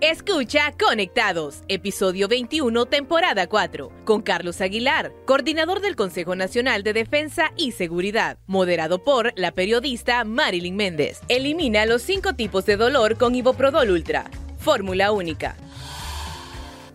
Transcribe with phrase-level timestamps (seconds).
[0.00, 7.50] Escucha Conectados, episodio 21, temporada 4, con Carlos Aguilar, coordinador del Consejo Nacional de Defensa
[7.56, 11.20] y Seguridad, moderado por la periodista Marilyn Méndez.
[11.26, 14.30] Elimina los cinco tipos de dolor con Iboprodol Ultra.
[14.60, 15.56] Fórmula única.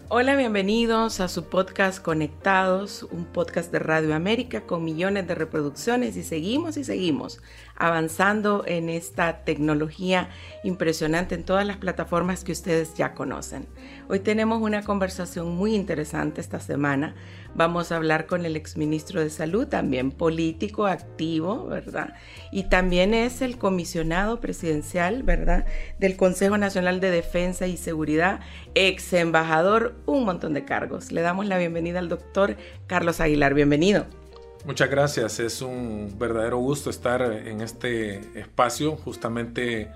[0.08, 6.16] Hola, bienvenidos a su podcast Conectados, un podcast de Radio América con millones de reproducciones
[6.16, 7.42] y seguimos y seguimos
[7.76, 10.30] avanzando en esta tecnología
[10.64, 13.68] impresionante en todas las plataformas que ustedes ya conocen.
[14.10, 17.16] Hoy tenemos una conversación muy interesante esta semana.
[17.56, 22.16] Vamos a hablar con el exministro de Salud, también político, activo, ¿verdad?
[22.52, 25.66] Y también es el comisionado presidencial, ¿verdad?
[26.00, 28.40] Del Consejo Nacional de Defensa y Seguridad,
[28.76, 31.12] ex embajador, un montón de cargos.
[31.12, 33.54] Le damos la bienvenida al doctor Carlos Aguilar.
[33.54, 34.23] Bienvenido.
[34.66, 39.92] Muchas gracias, es un verdadero gusto estar en este espacio justamente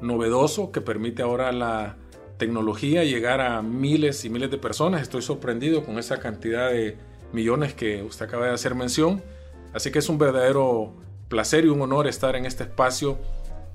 [0.00, 1.96] novedoso que permite ahora la
[2.36, 5.02] tecnología llegar a miles y miles de personas.
[5.02, 6.96] Estoy sorprendido con esa cantidad de
[7.32, 9.22] millones que usted acaba de hacer mención.
[9.72, 10.94] Así que es un verdadero
[11.28, 13.18] placer y un honor estar en este espacio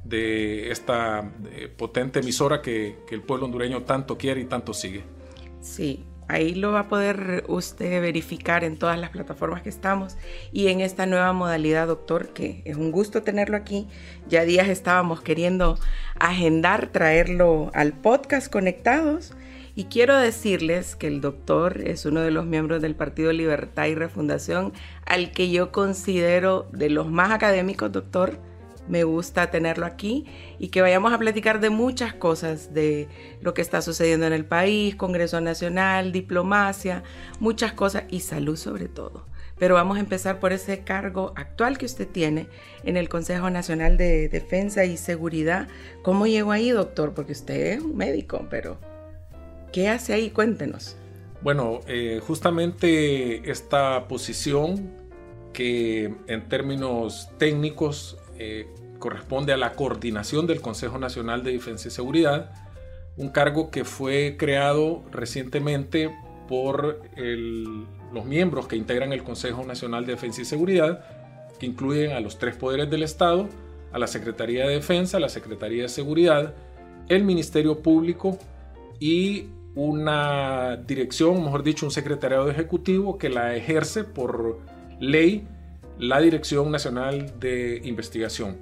[0.05, 5.03] de esta eh, potente emisora que, que el pueblo hondureño tanto quiere y tanto sigue.
[5.59, 10.17] Sí, Ahí lo va a poder usted verificar en todas las plataformas que estamos
[10.51, 13.87] y en esta nueva modalidad, doctor, que es un gusto tenerlo aquí.
[14.27, 15.79] Ya días estábamos queriendo
[16.19, 19.33] agendar, traerlo al podcast conectados.
[19.73, 23.95] Y quiero decirles que el doctor es uno de los miembros del Partido Libertad y
[23.95, 24.73] Refundación
[25.05, 28.39] al que yo considero de los más académicos, doctor,
[28.87, 30.25] me gusta tenerlo aquí
[30.59, 33.07] y que vayamos a platicar de muchas cosas, de
[33.41, 37.03] lo que está sucediendo en el país, Congreso Nacional, diplomacia,
[37.39, 39.25] muchas cosas y salud sobre todo.
[39.59, 42.47] Pero vamos a empezar por ese cargo actual que usted tiene
[42.83, 45.67] en el Consejo Nacional de Defensa y Seguridad.
[46.03, 47.13] ¿Cómo llegó ahí, doctor?
[47.13, 48.77] Porque usted es un médico, pero
[49.73, 50.29] ¿qué hace ahí?
[50.29, 50.95] Cuéntenos.
[51.41, 54.91] Bueno, eh, justamente esta posición
[55.53, 58.67] que en términos técnicos eh,
[58.99, 62.51] corresponde a la coordinación del Consejo Nacional de Defensa y Seguridad,
[63.15, 66.15] un cargo que fue creado recientemente
[66.47, 67.01] por
[68.13, 71.03] los miembros que integran el Consejo Nacional de Defensa y Seguridad,
[71.59, 73.49] que incluyen a los tres poderes del Estado,
[73.91, 76.53] a la Secretaría de Defensa, a la Secretaría de Seguridad,
[77.09, 78.37] el Ministerio Público
[78.99, 84.59] y una dirección, mejor dicho, un secretariado ejecutivo que la ejerce por
[84.99, 85.47] ley
[85.99, 88.57] la Dirección Nacional de Investigación.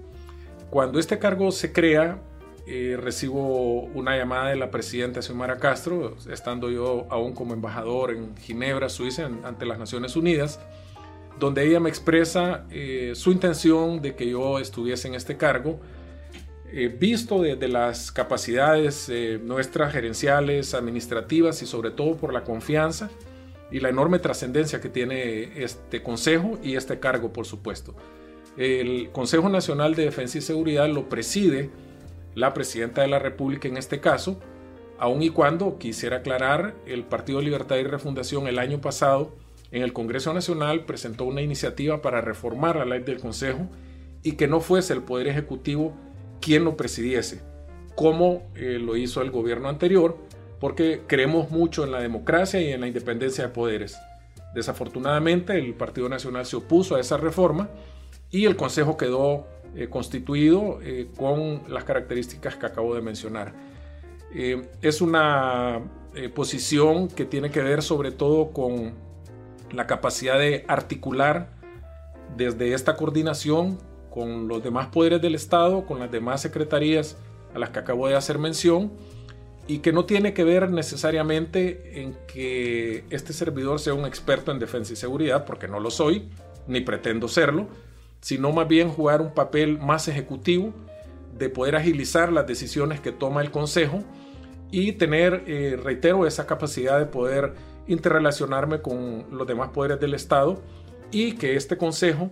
[0.69, 2.19] Cuando este cargo se crea,
[2.67, 8.35] eh, recibo una llamada de la presidenta Xiomara Castro, estando yo aún como embajador en
[8.37, 10.59] Ginebra, Suiza, ante las Naciones Unidas,
[11.39, 15.79] donde ella me expresa eh, su intención de que yo estuviese en este cargo,
[16.71, 19.11] eh, visto desde las capacidades
[19.43, 23.09] nuestras gerenciales, administrativas y sobre todo por la confianza
[23.71, 27.95] y la enorme trascendencia que tiene este consejo y este cargo, por supuesto.
[28.57, 31.69] El Consejo Nacional de Defensa y Seguridad lo preside
[32.35, 34.39] la Presidenta de la República en este caso,
[34.97, 39.35] aun y cuando quisiera aclarar, el Partido Libertad y Refundación el año pasado
[39.71, 43.67] en el Congreso Nacional presentó una iniciativa para reformar la ley del Consejo
[44.23, 45.93] y que no fuese el Poder Ejecutivo
[46.39, 47.41] quien lo presidiese,
[47.95, 50.17] como eh, lo hizo el gobierno anterior,
[50.59, 53.97] porque creemos mucho en la democracia y en la independencia de poderes.
[54.53, 57.69] Desafortunadamente, el Partido Nacional se opuso a esa reforma
[58.31, 63.53] y el Consejo quedó eh, constituido eh, con las características que acabo de mencionar.
[64.33, 65.81] Eh, es una
[66.33, 68.93] posición que tiene que ver sobre todo con
[69.73, 71.49] la capacidad de articular
[72.37, 73.77] desde esta coordinación
[74.15, 77.17] con los demás poderes del Estado, con las demás secretarías
[77.53, 78.93] a las que acabo de hacer mención,
[79.67, 84.59] y que no tiene que ver necesariamente en que este servidor sea un experto en
[84.59, 86.29] defensa y seguridad, porque no lo soy,
[86.67, 87.67] ni pretendo serlo,
[88.21, 90.73] sino más bien jugar un papel más ejecutivo
[91.37, 94.03] de poder agilizar las decisiones que toma el Consejo
[94.71, 97.53] y tener, eh, reitero, esa capacidad de poder
[97.87, 100.61] interrelacionarme con los demás poderes del Estado
[101.11, 102.29] y que este Consejo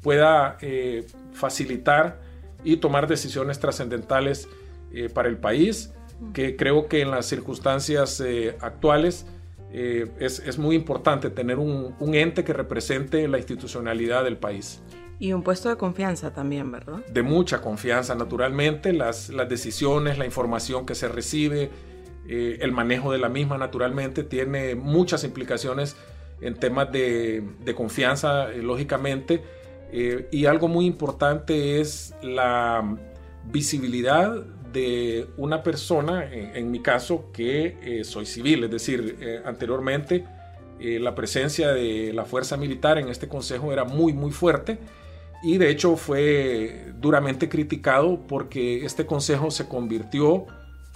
[0.00, 2.20] pueda eh, facilitar
[2.64, 4.48] y tomar decisiones trascendentales
[4.92, 5.92] eh, para el país
[6.32, 9.26] que creo que en las circunstancias eh, actuales
[9.72, 14.80] eh, es, muy importante tener un, ente que represente la institucionalidad del país.
[15.20, 17.04] Y un puesto de confianza también, ¿verdad?
[17.06, 18.92] De mucha confianza, naturalmente.
[18.92, 21.70] Las, decisiones, la información que se recibe,
[22.28, 25.96] eh, el manejo de la misma, naturalmente, tiene muchas implicaciones
[26.40, 29.42] en temas de, de confianza, lógicamente.
[29.90, 32.96] y algo muy importante es la
[33.50, 40.24] visibilidad de una persona, en, mi caso, que eh, soy civil, es decir, eh, anteriormente
[40.80, 44.78] la presencia de la fuerza militar en este consejo era muy, muy fuerte
[45.42, 50.46] y de hecho fue duramente criticado porque este consejo se convirtió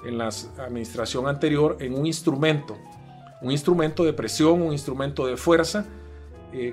[0.06, 2.78] en la administración anterior en un instrumento,
[3.40, 5.84] un instrumento de presión, un instrumento de fuerza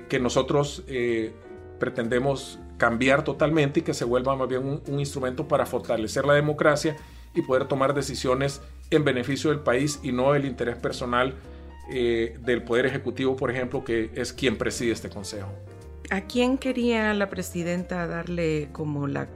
[0.08, 0.84] que nosotros
[1.80, 6.96] pretendemos cambiar totalmente y que se vuelva más bien un, instrumento para fortalecer la democracia
[7.34, 11.34] y poder tomar decisiones en beneficio del país y no el interés personal
[11.92, 15.52] eh, del Poder Ejecutivo, por ejemplo, que es quien preside este Consejo.
[16.08, 19.28] ¿A quién quería la presidenta darle como la,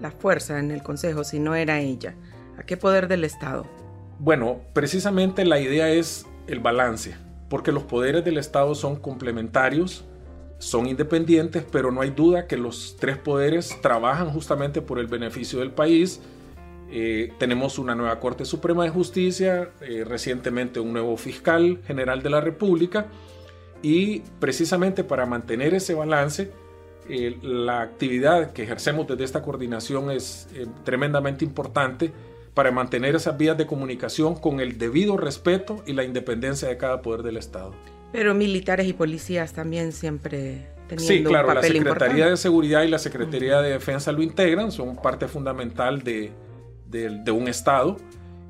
[0.00, 2.14] la fuerza en el Consejo si no era ella?
[2.56, 3.66] ¿A qué poder del Estado?
[4.18, 7.14] Bueno, precisamente la idea es el balance,
[7.50, 10.07] porque los poderes del Estado son complementarios
[10.58, 15.60] son independientes, pero no hay duda que los tres poderes trabajan justamente por el beneficio
[15.60, 16.20] del país.
[16.90, 22.30] Eh, tenemos una nueva Corte Suprema de Justicia, eh, recientemente un nuevo fiscal general de
[22.30, 23.06] la República
[23.82, 26.50] y precisamente para mantener ese balance,
[27.08, 30.48] eh, la actividad que ejercemos desde esta coordinación es
[30.84, 32.10] tremendamente importante
[32.54, 37.02] para mantener esas vías de comunicación con el debido respeto y la independencia de cada
[37.02, 37.72] poder del Estado.
[38.12, 40.66] Pero militares y policías también siempre
[40.96, 45.28] sí, claro, la Secretaría de Seguridad y la Secretaría de Defensa lo integran, son parte
[45.28, 46.32] fundamental de,
[47.32, 47.96] un Estado.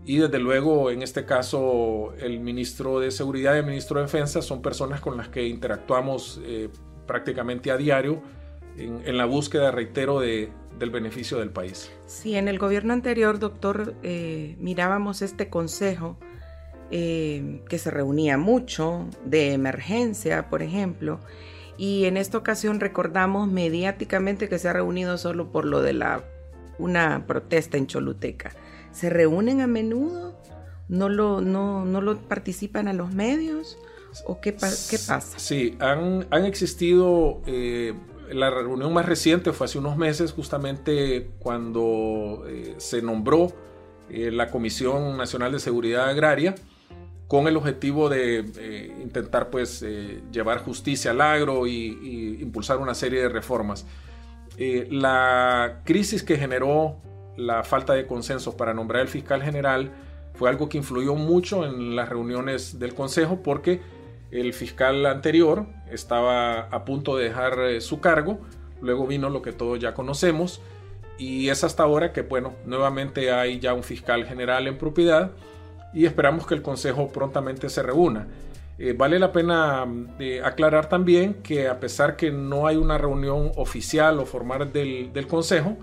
[0.04, 4.40] Y desde luego, en este caso, el ministro de Seguridad y el ministro de Defensa
[4.40, 6.70] son personas con las que interactuamos eh,
[7.06, 8.22] prácticamente a diario
[8.78, 11.90] en, la búsqueda, reitero, de, del beneficio del país.
[12.06, 16.16] Sí, en el gobierno anterior, doctor, eh, mirábamos este consejo
[16.90, 21.20] eh, que se reunía mucho, de emergencia, por ejemplo,
[21.76, 26.24] y en esta ocasión recordamos mediáticamente que se ha reunido solo por lo de la
[26.78, 28.52] una protesta en Choluteca.
[28.92, 30.36] ¿Se reúnen a menudo?
[30.88, 33.78] ¿No lo, no, no lo participan a los medios?
[34.26, 35.38] ¿O qué, qué pasa?
[35.38, 37.94] Sí, han, han existido, eh,
[38.32, 43.52] la reunión más reciente fue hace unos meses, justamente cuando eh, se nombró
[44.10, 46.54] la Comisión Nacional de Seguridad Agraria,
[47.28, 52.94] con el objetivo de eh, intentar pues eh, llevar justicia al agro y, impulsar una
[52.94, 53.86] serie de reformas.
[54.56, 56.96] Eh, la crisis que generó
[57.36, 59.92] la falta de consenso para nombrar el fiscal general
[60.34, 63.80] fue algo que influyó mucho en las reuniones del Consejo porque
[64.30, 68.40] el fiscal anterior estaba a punto de dejar su cargo,
[68.80, 70.60] luego vino lo que todos ya conocemos
[71.18, 75.32] y es hasta ahora que bueno, nuevamente hay ya un fiscal general en propiedad
[75.92, 78.26] y esperamos que el Consejo prontamente se reúna.
[78.78, 79.84] Eh, vale la pena
[80.20, 85.26] eh, aclarar también que a pesar que no hay una reunión oficial o formal del,
[85.26, 85.76] Consejo,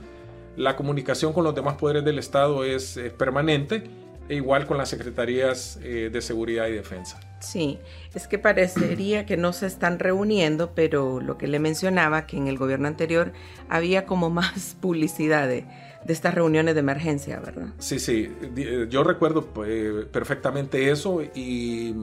[0.56, 3.84] la comunicación con los demás poderes del Estado es, permanente
[4.30, 7.20] e igual con las secretarías eh, de seguridad y defensa.
[7.42, 7.80] Sí,
[8.16, 12.48] es que parecería que no se están reuniendo, pero lo que le mencionaba, que en
[12.48, 13.34] el gobierno anterior
[13.70, 15.66] había como más publicidad de
[16.06, 17.68] de estas reuniones de emergencia, ¿verdad?
[17.80, 21.96] Sí, sí, eh, yo recuerdo eh, perfectamente eso y,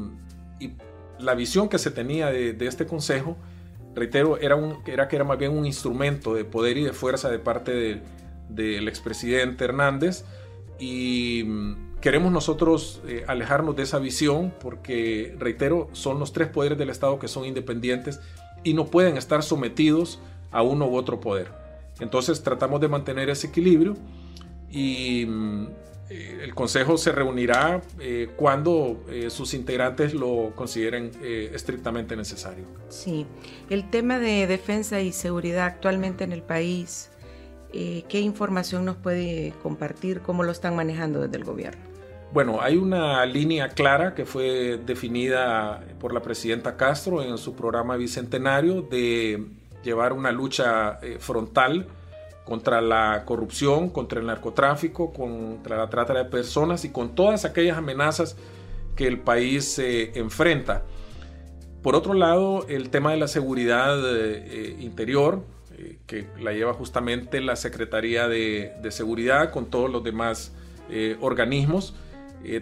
[1.19, 3.37] la visión que se tenía de, este consejo,
[3.95, 7.31] reitero, era, un, era que era más bien un instrumento de poder y de fuerza
[7.31, 8.03] de parte
[8.49, 10.25] del expresidente Hernández
[10.81, 16.77] y mm, queremos nosotros eh, alejarnos de esa visión porque, reitero, son los tres poderes
[16.77, 18.19] del Estado que son independientes
[18.65, 20.19] y no pueden estar sometidos
[20.51, 21.62] a uno u otro poder.
[22.01, 23.97] Entonces tratamos de mantener ese equilibrio
[24.71, 25.67] y mm,
[26.13, 32.65] eh, el Consejo se reunirá eh, cuando eh, sus integrantes lo consideren estrictamente necesario.
[32.89, 33.27] Sí,
[33.71, 37.11] el tema de defensa y seguridad actualmente en el país,
[37.73, 40.21] ¿qué información nos puede compartir?
[40.21, 41.81] ¿Cómo lo están manejando desde el gobierno?
[42.33, 47.97] Bueno, hay una línea clara que fue definida por la presidenta Castro en su programa
[47.97, 49.47] bicentenario de
[49.83, 51.87] llevar una lucha eh, frontal
[52.45, 57.79] contra la corrupción, contra el narcotráfico, contra la trata de personas y con todas aquellas
[57.79, 58.37] amenazas
[58.97, 60.83] que el país se enfrenta.
[61.83, 65.45] Por otro lado, el tema de la seguridad eh, eh, interior,
[66.07, 70.53] que la lleva justamente la Secretaría de Seguridad con todos los demás
[71.21, 71.97] organismos,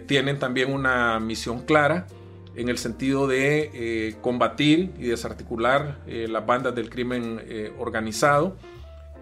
[0.07, 2.07] tienen también una misión clara
[2.55, 8.57] en el sentido de eh, combatir y desarticular eh, las bandas del crimen eh, organizado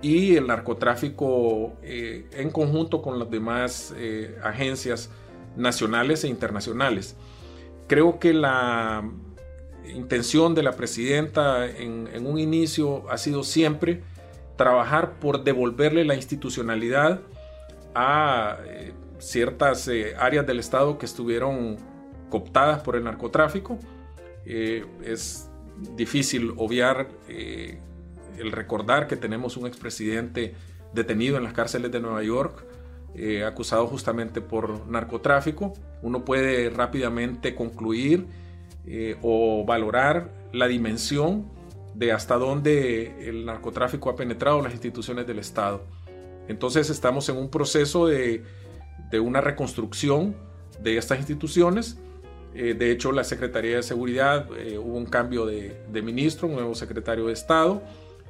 [0.02, 3.94] y el narcotráfico en conjunto con las demás
[4.42, 5.10] agencias
[5.58, 7.18] nacionales e internacionales.
[7.88, 9.04] Creo que la
[9.94, 14.02] intención de la presidenta en, en un inicio ha sido siempre
[14.56, 17.20] trabajar por devolverle la institucionalidad
[17.96, 21.78] a eh, ciertas áreas del Estado que estuvieron
[22.30, 23.78] cooptadas por el narcotráfico.
[24.46, 25.50] es
[25.96, 30.56] difícil obviar el recordar que tenemos un expresidente
[30.94, 32.66] detenido en las cárceles de Nueva York,
[33.16, 35.74] eh, acusado justamente por narcotráfico.
[36.02, 38.28] Uno puede rápidamente concluir
[38.86, 41.50] eh, o valorar la dimensión
[41.96, 45.86] de hasta dónde el narcotráfico ha penetrado las instituciones del Estado.
[46.48, 48.44] Entonces estamos en un proceso de,
[49.22, 50.36] una reconstrucción
[50.82, 52.00] de estas instituciones.
[52.62, 57.28] Eh, de hecho, la Secretaría de Seguridad hubo un cambio de, ministro, un nuevo secretario
[57.28, 57.82] de Estado.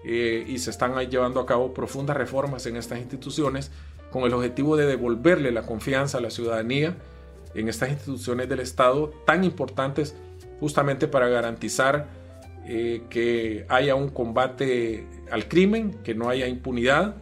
[0.05, 3.71] Eh, y se están llevando a cabo profundas reformas en estas instituciones
[4.12, 6.95] con el objetivo de devolverle la confianza a la ciudadanía
[7.53, 10.15] en estas instituciones del Estado tan importantes
[10.62, 12.07] justamente para garantizar
[12.65, 17.15] eh, que haya un combate al crimen, que no haya impunidad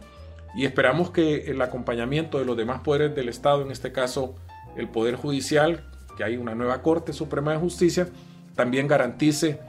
[0.54, 4.36] y esperamos que el acompañamiento de los demás poderes del Estado, en este caso
[4.76, 5.87] el Poder Judicial,
[6.18, 8.08] que hay una nueva Corte Suprema de Justicia,
[8.56, 9.60] también garantice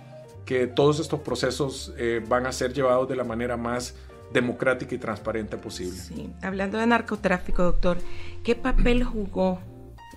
[0.46, 3.94] que todos estos procesos eh, van a ser llevados de la manera más
[4.34, 5.96] democrática y transparente posible.
[5.96, 6.34] Sí.
[6.42, 8.00] Hablando de narcotráfico, doctor,
[8.44, 9.60] ¿qué papel jugó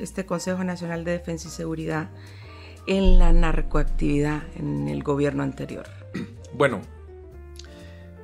[0.01, 2.09] este Consejo Nacional de Defensa y Seguridad
[2.87, 5.87] en la narcoactividad en el gobierno anterior?
[6.55, 6.83] Bueno,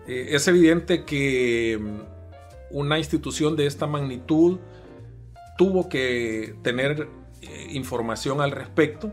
[0.06, 4.58] eh, es evidente que mm, una institución de esta magnitud
[5.56, 7.08] tuvo que tener
[7.42, 9.12] eh, información al respecto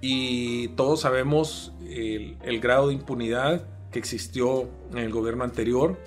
[0.00, 5.98] y todos sabemos el, grado de impunidad que existió en el gobierno anterior.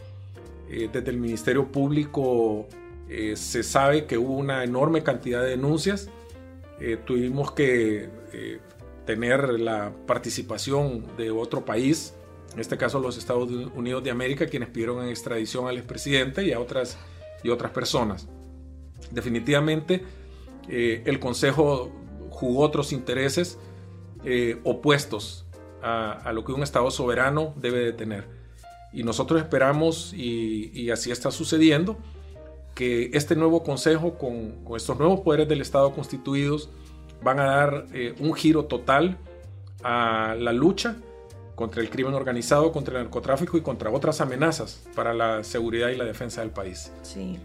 [0.69, 2.67] Eh, desde el Ministerio Público
[3.09, 6.09] eh, se sabe que hubo una enorme cantidad de denuncias.
[6.79, 8.09] Eh, tuvimos que
[9.05, 12.13] tener la participación de otro país,
[12.53, 16.59] en este caso los Estados Unidos de América, quienes pidieron extradición al expresidente y a
[16.59, 16.97] otras,
[17.43, 18.29] y otras personas.
[19.11, 20.01] Definitivamente
[20.67, 21.91] el Consejo
[22.29, 23.59] jugó otros intereses
[24.63, 25.45] opuestos
[25.81, 28.27] a, lo que un Estado soberano debe de tener.
[28.93, 31.97] Y nosotros esperamos, y, así está sucediendo,
[32.75, 36.69] que este nuevo Consejo, con, estos nuevos poderes del Estado constituidos,
[37.23, 39.17] van a dar eh, un giro total
[39.83, 40.97] a la lucha
[41.55, 45.95] contra el crimen organizado, contra el narcotráfico y contra otras amenazas para la seguridad y
[45.95, 46.91] la defensa del país.
[47.03, 47.37] Sí,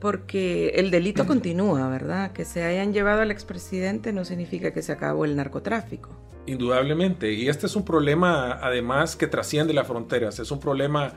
[0.00, 2.32] porque el delito continúa, ¿verdad?
[2.32, 6.10] Que se hayan llevado al expresidente no significa que se acabó el narcotráfico.
[6.46, 11.12] Indudablemente, y este es un problema además que trasciende las fronteras, es un problema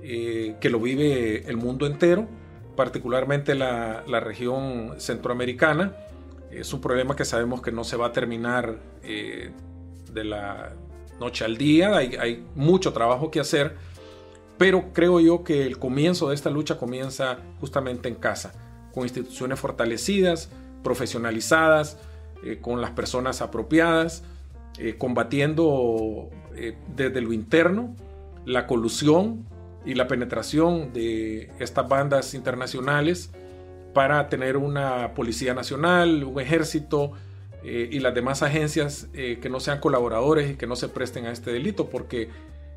[0.00, 2.28] eh, que lo vive el mundo entero,
[2.76, 5.96] particularmente la, región centroamericana.
[6.50, 9.50] Es un problema que sabemos que no se va a terminar eh,
[10.12, 10.74] de la
[11.18, 13.76] noche al día, hay, hay, mucho trabajo que hacer,
[14.58, 18.52] pero creo yo que el comienzo de esta lucha comienza justamente en casa,
[18.92, 20.50] con instituciones fortalecidas,
[20.82, 21.98] profesionalizadas,
[22.42, 24.22] eh, con las personas apropiadas,
[24.78, 27.96] eh, combatiendo eh, desde lo interno
[28.44, 29.46] la colusión
[29.86, 33.30] y la penetración de estas bandas internacionales
[33.94, 37.12] para tener una policía nacional, un ejército
[37.64, 41.32] eh, y las demás agencias que no sean colaboradores y que no se presten a
[41.32, 42.28] este delito, porque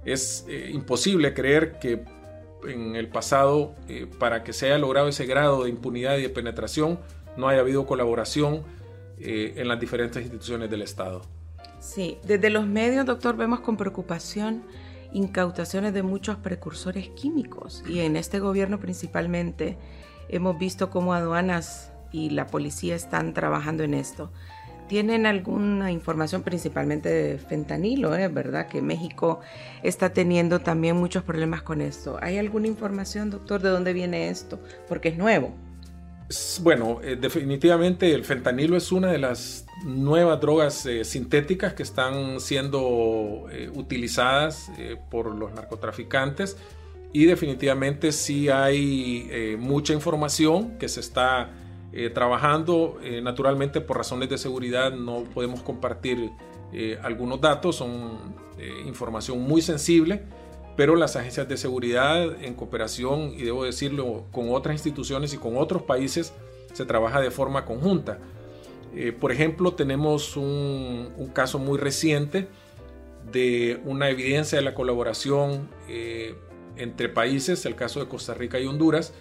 [0.05, 2.03] es imposible creer que
[2.67, 3.75] en el pasado,
[4.19, 6.99] para que se haya logrado ese grado de impunidad y de penetración,
[7.37, 8.63] no haya habido colaboración
[9.17, 11.21] en las diferentes instituciones del Estado.
[11.79, 14.63] Sí, desde los medios, doctor, vemos con preocupación
[15.11, 19.77] incautaciones de muchos precursores químicos y en este gobierno principalmente
[20.27, 24.31] hemos visto cómo aduanas y la policía están trabajando en esto.
[24.89, 28.27] ¿Tienen alguna información principalmente de fentanilo, eh?
[28.27, 28.67] verdad?
[28.67, 29.39] Que México
[29.83, 32.17] está teniendo también muchos problemas con esto.
[32.23, 34.59] ¿Hay alguna información, doctor, de dónde viene esto?
[34.87, 35.53] Porque es nuevo.
[36.61, 42.39] Bueno, eh, definitivamente el fentanilo es una de las nuevas drogas eh, sintéticas que están
[42.39, 44.71] siendo eh, utilizadas
[45.11, 46.57] por los narcotraficantes
[47.13, 51.51] y definitivamente sí hay mucha información que se está
[52.13, 52.99] trabajando.
[53.23, 56.29] naturalmente por razones de seguridad no podemos compartir
[57.01, 58.35] algunos datos, son
[58.85, 60.23] información muy sensible
[60.79, 65.57] pero las agencias de seguridad en cooperación, y debo decirlo, con otras instituciones y con
[65.57, 66.31] otros países,
[66.71, 68.19] se trabaja de forma conjunta.
[68.95, 72.47] Eh, por ejemplo, tenemos un, caso muy reciente
[73.29, 76.35] de una evidencia de la colaboración eh,
[76.77, 79.13] entre países, el caso de Costa Rica y Honduras,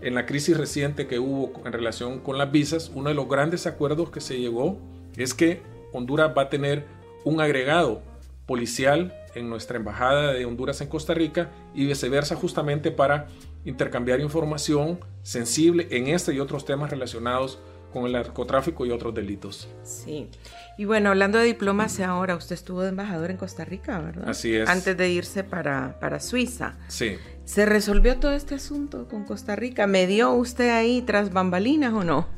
[0.00, 3.66] en la crisis reciente que hubo en relación con las visas, uno de los grandes
[3.66, 4.78] acuerdos que se llegó
[5.16, 5.62] es que
[5.92, 6.86] Honduras va a tener
[7.24, 8.02] un agregado
[8.46, 13.26] policial en nuestra embajada de Honduras en Costa Rica y viceversa justamente para
[13.64, 17.58] intercambiar información sensible en este y otros temas relacionados
[17.92, 19.68] con el narcotráfico y otros delitos.
[19.82, 20.28] Sí.
[20.76, 24.28] Y bueno, hablando de diplomacia ahora, usted estuvo de embajador en Costa Rica, ¿verdad?
[24.28, 24.68] Así es.
[24.68, 26.76] Antes de irse para, para Suiza.
[26.88, 27.16] Sí.
[27.44, 29.86] ¿Se resolvió todo este asunto con Costa Rica?
[29.86, 32.28] ¿Me dio usted ahí tras bambalinas o no?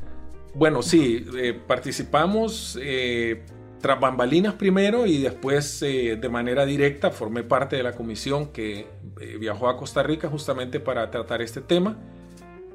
[0.53, 3.43] Bueno, sí, eh, participamos eh,
[3.79, 8.87] tras bambalinas primero y después eh, de manera directa formé parte de la comisión que
[9.39, 11.97] viajó a Costa Rica justamente para tratar este tema.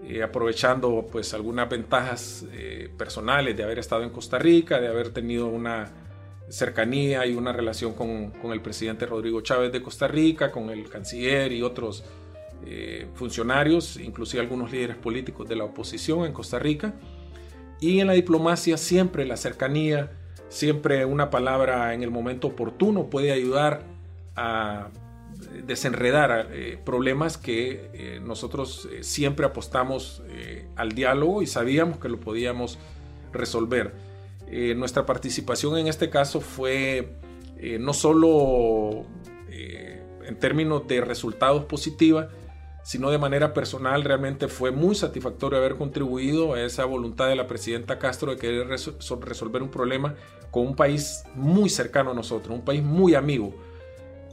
[0.08, 5.10] Eh, aprovechando pues algunas ventajas eh, personales de haber estado en Costa Rica, de haber
[5.10, 5.90] tenido una
[6.48, 10.88] cercanía y una relación con, con, el presidente Rodrigo Chávez de Costa Rica, con el
[10.88, 12.04] canciller y otros
[12.64, 16.94] eh, funcionarios, inclusive algunos líderes políticos de la oposición en Costa Rica.
[17.80, 20.12] Y en la diplomacia siempre la cercanía,
[20.48, 23.82] siempre una palabra en el momento oportuno puede ayudar
[24.36, 24.88] a
[25.64, 30.22] desenredar eh, problemas que eh, nosotros eh, siempre apostamos
[30.76, 32.78] al diálogo y sabíamos que lo podíamos
[33.32, 33.94] resolver.
[34.76, 37.16] nuestra participación en este caso fue
[37.80, 39.06] no solo
[39.48, 42.28] en términos de resultados positiva,
[42.82, 47.46] sino de manera personal realmente fue muy satisfactorio haber contribuido a esa voluntad de la
[47.46, 50.14] presidenta Castro de querer resolver un problema
[50.50, 53.54] con un país muy cercano a nosotros, un país muy amigo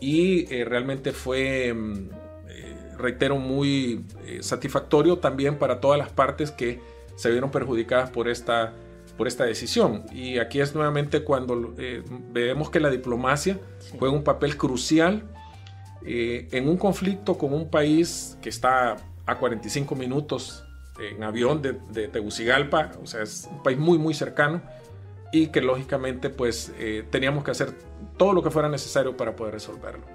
[0.04, 2.10] y eh, realmente fue, mm,
[2.50, 6.82] eh, reitero, muy eh, satisfactorio también para todas las partes que
[7.16, 8.74] se vieron perjudicadas por esta,
[9.18, 10.04] por esta decisión.
[10.12, 11.74] Y aquí es nuevamente cuando
[12.34, 13.60] vemos que la diplomacia
[13.98, 15.24] juega un papel crucial
[16.06, 20.66] en un conflicto con un país que está a 45 minutos
[21.00, 24.62] en avión de, de Tegucigalpa, o sea, es un país muy, muy cercano
[25.34, 27.74] y que lógicamente pues eh, teníamos que hacer
[28.18, 30.06] todo lo que fuera necesario para poder resolverlo.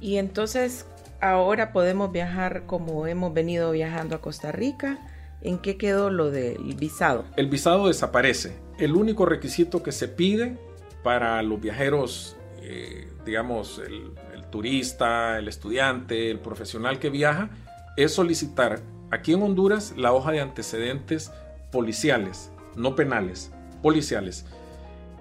[0.00, 0.86] Y entonces
[1.20, 4.98] ahora podemos viajar como hemos venido viajando a Costa Rica.
[5.40, 7.24] ¿En qué quedó lo del visado?
[7.36, 8.56] El visado desaparece.
[8.78, 10.56] El único requisito que se pide
[11.02, 17.50] para los viajeros, eh, digamos, el, el turista, el estudiante, el profesional que viaja,
[17.96, 18.80] es solicitar
[19.10, 21.32] aquí en Honduras la hoja de antecedentes
[21.70, 24.44] policiales, no penales, policiales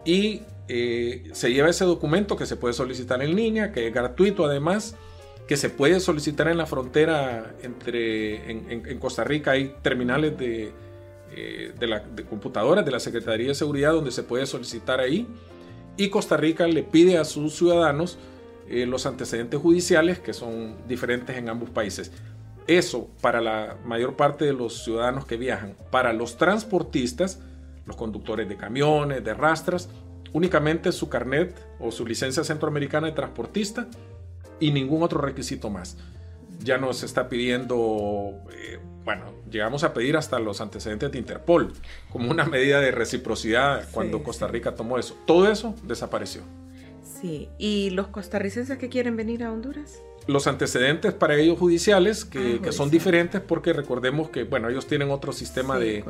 [0.05, 4.45] y eh, se lleva ese documento que se puede solicitar en línea, que es gratuito
[4.45, 4.95] además,
[5.47, 10.73] que se puede solicitar en la frontera entre en, Costa Rica hay terminales de,
[11.33, 15.25] eh, de, computadoras de la Secretaría de Seguridad donde se puede solicitar ahí
[15.95, 18.17] y Costa Rica le pide a sus ciudadanos
[18.67, 22.11] eh, los antecedentes judiciales que son diferentes en ambos países.
[22.67, 25.77] Eso para la mayor parte de los ciudadanos que viajan.
[25.89, 27.39] Para los transportistas,
[27.85, 29.89] los conductores de camiones, de rastras,
[30.33, 33.87] únicamente su carnet o su licencia centroamericana de transportista
[34.59, 35.97] y ningún otro requisito más.
[36.59, 41.73] Ya nos está pidiendo, eh, bueno, llegamos a pedir hasta los antecedentes de Interpol
[42.11, 45.17] como una medida de reciprocidad cuando Costa Rica tomó eso.
[45.25, 46.41] Todo eso desapareció.
[47.03, 50.01] Sí, ¿y los costarricenses que quieren venir a Honduras?
[50.27, 55.09] Los antecedentes para ellos judiciales, que, ah, son diferentes porque recordemos que, bueno, ellos tienen
[55.09, 56.03] otro sistema de,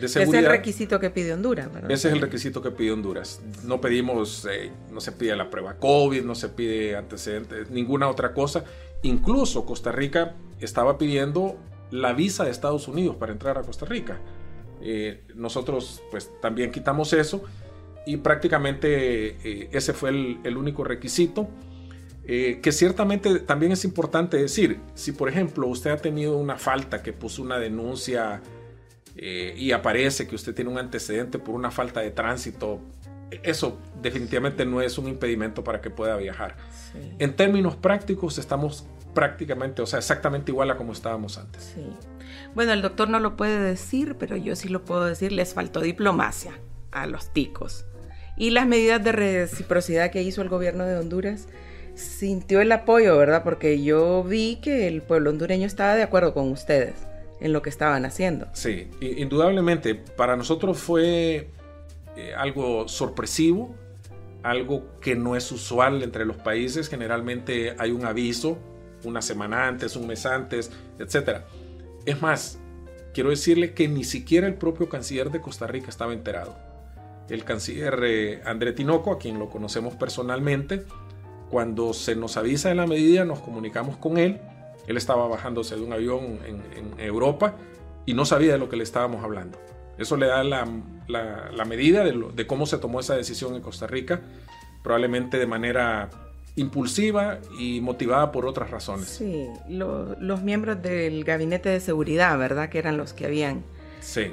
[0.00, 0.40] de, seguridad.
[0.40, 1.68] es el requisito que pide Honduras.
[1.88, 3.42] Ese es el requisito que pide Honduras.
[3.64, 8.32] No pedimos, eh, no se pide la prueba COVID, no se pide antecedentes, ninguna otra
[8.32, 8.64] cosa.
[9.02, 11.58] Incluso Costa Rica estaba pidiendo
[11.90, 14.20] la visa de Estados Unidos para entrar a Costa Rica.
[14.82, 17.42] Eh, nosotros pues también quitamos eso
[18.06, 21.48] y prácticamente eh, ese fue el, el único requisito.
[22.26, 27.02] Eh, que ciertamente también es importante decir, si por ejemplo usted ha tenido una falta
[27.02, 28.40] que puso una denuncia
[29.16, 32.80] eh, y aparece que usted tiene un antecedente por una falta de tránsito,
[33.42, 36.56] eso definitivamente no es un impedimento para que pueda viajar.
[37.18, 41.74] En términos prácticos estamos prácticamente, o sea, exactamente igual a como estábamos antes.
[42.54, 45.80] Bueno, el doctor no lo puede decir, pero yo sí lo puedo decir, les faltó
[45.80, 46.52] diplomacia
[46.90, 47.84] a los ticos.
[48.36, 51.48] Y las medidas de reciprocidad que hizo el gobierno de Honduras
[51.94, 53.42] sintió el apoyo, ¿verdad?
[53.44, 56.94] Porque yo vi que el pueblo hondureño estaba de acuerdo con ustedes
[57.40, 58.46] en lo que estaban haciendo.
[58.52, 61.50] Sí, indudablemente, para nosotros fue
[62.16, 63.74] eh, algo sorpresivo,
[64.42, 68.58] algo que no es usual entre los países, generalmente hay un aviso
[69.04, 71.42] una semana antes, un mes antes, etc.
[72.06, 72.58] Es más,
[73.12, 76.56] quiero decirle que ni siquiera el propio canciller de Costa Rica estaba enterado.
[77.28, 80.84] El canciller eh, André Tinoco, a quien lo conocemos personalmente,
[81.54, 84.40] cuando se nos avisa de la medida, nos comunicamos con él.
[84.88, 87.54] Él estaba bajándose de un avión en, Europa
[88.06, 89.56] y no sabía de lo que le estábamos hablando.
[89.96, 94.20] Eso le da la, medida de, cómo se tomó esa decisión en Costa Rica,
[94.82, 96.10] probablemente de manera
[96.56, 99.06] impulsiva y motivada por otras razones.
[99.06, 102.68] Sí, los miembros del gabinete de seguridad, ¿verdad?
[102.68, 103.62] Que eran los que habían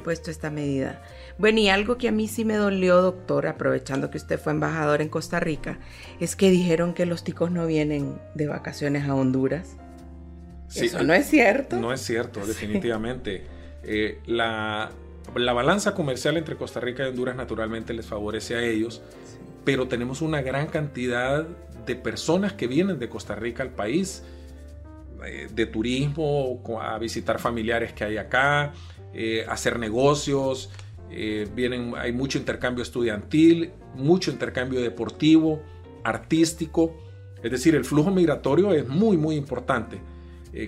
[0.03, 1.03] puesto esta medida.
[1.37, 5.01] Bueno, y algo que a mí sí me dolió, doctor, aprovechando que usted fue embajador
[5.01, 5.79] en Costa Rica,
[6.19, 9.77] es que dijeron que los ticos no vienen de vacaciones a Honduras.
[10.73, 11.77] Eso no es cierto.
[11.77, 13.43] No es cierto, definitivamente.
[13.83, 14.91] Eh, la,
[15.35, 19.01] la balanza comercial entre Costa Rica y Honduras naturalmente les favorece a ellos,
[19.65, 21.45] pero tenemos una gran cantidad
[21.85, 24.23] de personas que vienen de Costa Rica al país,
[25.25, 28.73] eh, de turismo, a visitar familiares que hay acá,
[29.13, 30.69] eh, hacer negocios,
[31.11, 35.61] eh, vienen, hay mucho intercambio estudiantil, mucho intercambio deportivo,
[36.03, 36.95] artístico,
[37.43, 39.99] es decir, el flujo migratorio es muy, muy importante.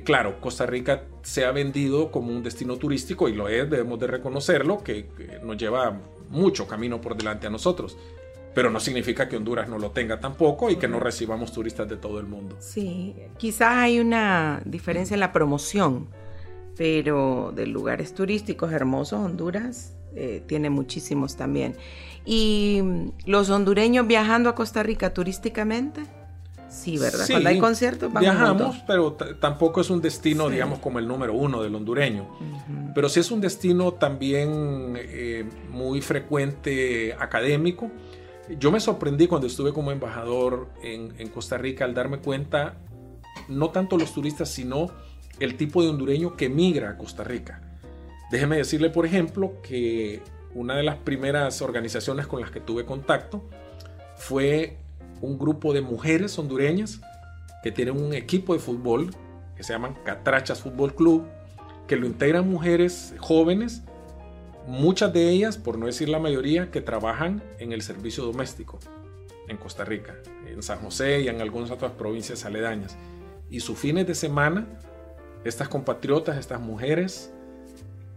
[0.03, 4.07] claro, Costa Rica se ha vendido como un destino turístico y lo es, debemos de
[4.07, 5.07] reconocerlo, que
[5.43, 7.97] nos lleva mucho camino por delante a nosotros
[8.53, 11.97] pero no significa que Honduras no lo tenga tampoco y que no recibamos turistas de
[11.97, 12.55] todo el mundo.
[12.59, 16.07] Sí, quizás hay una diferencia en la promoción,
[16.77, 21.75] pero de lugares turísticos hermosos, Honduras eh, tiene muchísimos también.
[22.25, 22.81] ¿Y
[23.25, 26.03] los hondureños viajando a Costa Rica turísticamente?
[26.69, 27.27] Sí, ¿verdad?
[27.29, 31.75] Cuando hay conciertos viajamos, pero tampoco es un destino, digamos, como el número uno del
[31.75, 32.27] hondureño.
[32.95, 37.91] Pero sí es un destino también eh, muy frecuente académico
[38.59, 42.75] yo me sorprendí cuando estuve como embajador en, Costa Rica al darme cuenta,
[43.47, 44.87] no tanto los turistas, sino
[45.39, 47.61] el tipo de hondureño que migra a Costa Rica.
[48.33, 50.23] Déjeme decirle, por ejemplo, que
[50.55, 53.47] una de las primeras organizaciones con las que tuve contacto
[54.15, 54.77] fue
[55.21, 56.99] un grupo de mujeres hondureñas
[57.61, 59.11] que tienen un equipo de fútbol
[59.55, 61.27] que se llaman Catrachas Fútbol Club,
[61.85, 63.83] que lo integran mujeres jóvenes
[64.65, 68.79] muchas de ellas, por no decir la mayoría, que trabajan en el servicio doméstico
[69.47, 70.15] en Costa Rica,
[70.47, 72.97] en San José y en algunas otras provincias aledañas.
[73.51, 74.65] Y sus fines de semana,
[75.43, 77.31] estas compatriotas, estas mujeres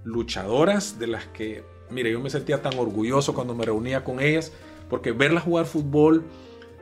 [0.07, 4.53] luchadoras de las que, mire, yo me sentía tan orgulloso cuando me reunía con ellas,
[4.88, 6.25] porque verlas jugar fútbol,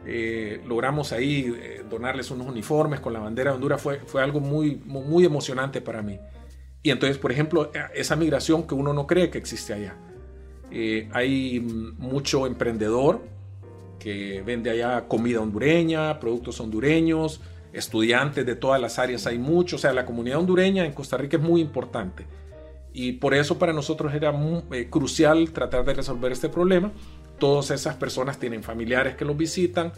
[0.07, 4.41] eh, logramos ahí eh, donarles unos uniformes con la bandera de Honduras, fue, fue algo
[4.41, 6.21] muy, muy emocionante para mí.
[6.83, 9.97] Y entonces, por ejemplo, esa migración que uno no cree que existe allá.
[10.71, 13.23] Eh, hay mucho emprendedor
[13.99, 17.41] que vende allá comida hondureña, productos hondureños,
[17.73, 19.77] estudiantes de todas las áreas hay mucho.
[19.77, 22.27] O sea, la comunidad hondureña en Costa Rica es muy importante.
[22.95, 24.33] Y por eso para nosotros era
[24.71, 26.93] eh, crucial tratar de resolver este problema.
[27.39, 29.93] Todas esas personas tienen familiares que los visitan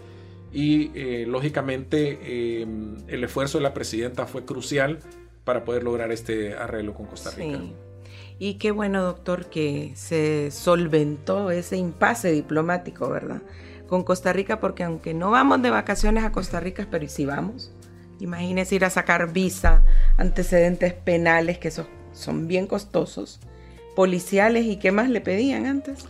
[0.53, 5.01] y eh, lógicamente el esfuerzo de la presidenta fue crucial
[5.45, 7.59] para poder lograr este arreglo con Costa Rica.
[7.59, 7.73] Sí.
[8.39, 13.43] Y qué bueno, doctor, que se solventó ese impasse diplomático, ¿verdad?
[13.87, 17.25] Con Costa Rica, porque aunque no vamos de vacaciones a Costa Rica, pero ¿y si
[17.25, 17.73] vamos?
[18.21, 19.85] Imagínese ir a sacar visa,
[20.19, 23.41] antecedentes penales, que son, son bien costosos,
[23.95, 26.07] policiales, ¿y qué más le pedían antes?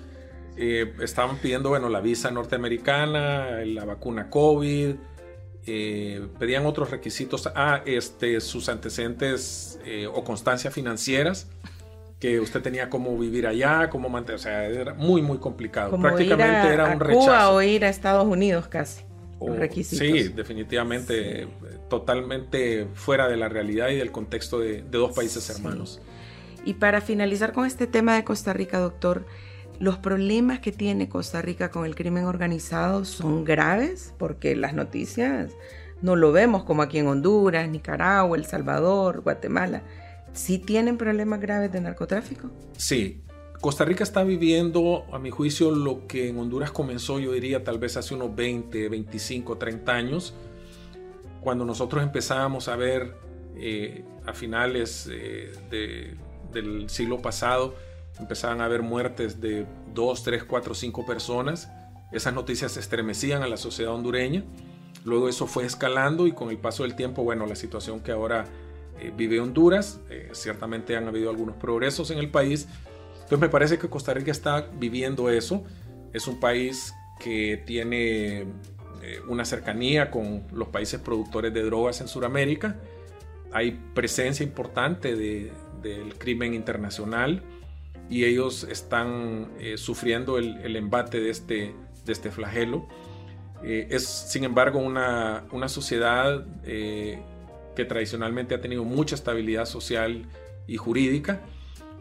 [0.57, 4.95] Eh, estaban pidiendo, bueno, la visa norteamericana, la vacuna COVID,
[5.67, 11.49] eh, pedían otros requisitos a este, sus antecedentes eh, o constancias financieras
[12.21, 15.99] que usted tenía cómo vivir allá, cómo mantener, o sea, era muy, muy complicado.
[15.99, 17.27] Prácticamente era un rechazo.
[17.27, 19.06] Cuba o ir a Estados Unidos casi.
[19.41, 20.07] Los requisitos.
[20.07, 21.49] Sí, definitivamente,
[21.89, 26.01] totalmente fuera de la realidad y del contexto de, dos países hermanos.
[26.65, 29.27] Y para finalizar con este tema de Costa Rica, doctor,
[29.79, 35.53] los problemas que tiene Costa Rica con el crimen organizado son graves porque las noticias
[36.03, 39.83] no lo vemos como aquí en Honduras, Nicaragua, El Salvador, Guatemala.
[40.33, 42.51] ¿Sí tienen problemas graves de narcotráfico?
[42.77, 43.23] Sí.
[43.61, 47.79] Costa Rica está viviendo, a mi juicio, lo que en Honduras comenzó, yo diría, tal
[47.79, 50.35] vez hace unos 20, 25, 30 años,
[51.41, 53.15] cuando nosotros empezábamos a ver
[53.57, 56.17] eh, a finales eh,
[56.53, 57.75] del siglo pasado
[58.19, 61.71] empezaban a haber muertes de dos, tres, cuatro, cinco personas.
[62.13, 64.43] Esas noticias estremecían a la sociedad hondureña.
[65.05, 68.47] Luego eso fue escalando y con el paso del tiempo, bueno, la situación que ahora
[68.99, 70.01] eh, vive Honduras,
[70.33, 72.69] ciertamente han habido algunos progresos en el país.
[73.27, 75.65] Entonces me parece que Costa Rica está viviendo eso.
[76.13, 78.47] Es un país que tiene eh,
[79.27, 82.77] una cercanía con los países productores de drogas en Sudamérica.
[83.51, 85.51] Hay presencia importante de,
[85.83, 87.43] del crimen internacional
[88.09, 92.87] y ellos están eh, sufriendo el, embate de este, de este flagelo.
[93.65, 100.27] Eh, es, sin embargo, una, una sociedad que tradicionalmente ha tenido mucha estabilidad social
[100.69, 101.41] y jurídica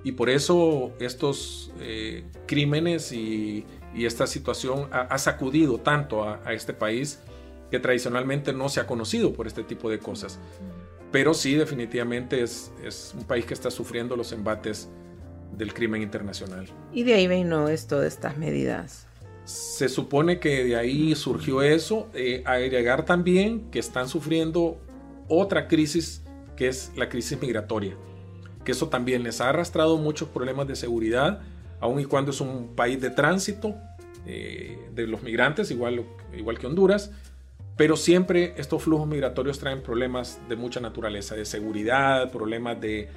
[0.06, 1.72] y por eso estos
[2.46, 7.20] crímenes y, y, esta situación ha, sacudido tanto a, a, este país
[7.72, 10.40] que tradicionalmente no se ha conocido por este tipo de cosas.
[11.12, 14.90] Pero sí, definitivamente es, es un país que está sufriendo los embates
[15.58, 16.68] del crimen internacional.
[16.94, 19.08] Y de ahí vino esto de estas medidas.
[19.46, 24.80] Se supone que de ahí surgió eso, eh, agregar también que están sufriendo
[25.28, 26.22] otra crisis
[26.56, 27.96] que es la crisis migratoria,
[28.66, 31.42] que eso también les ha arrastrado muchos problemas de seguridad,
[31.80, 33.76] aun y cuando es un país de tránsito
[34.26, 36.04] eh, de los migrantes, igual,
[36.36, 37.12] igual que Honduras,
[37.78, 43.10] pero siempre estos flujos migratorios traen problemas de mucha naturaleza, de seguridad, problemas de,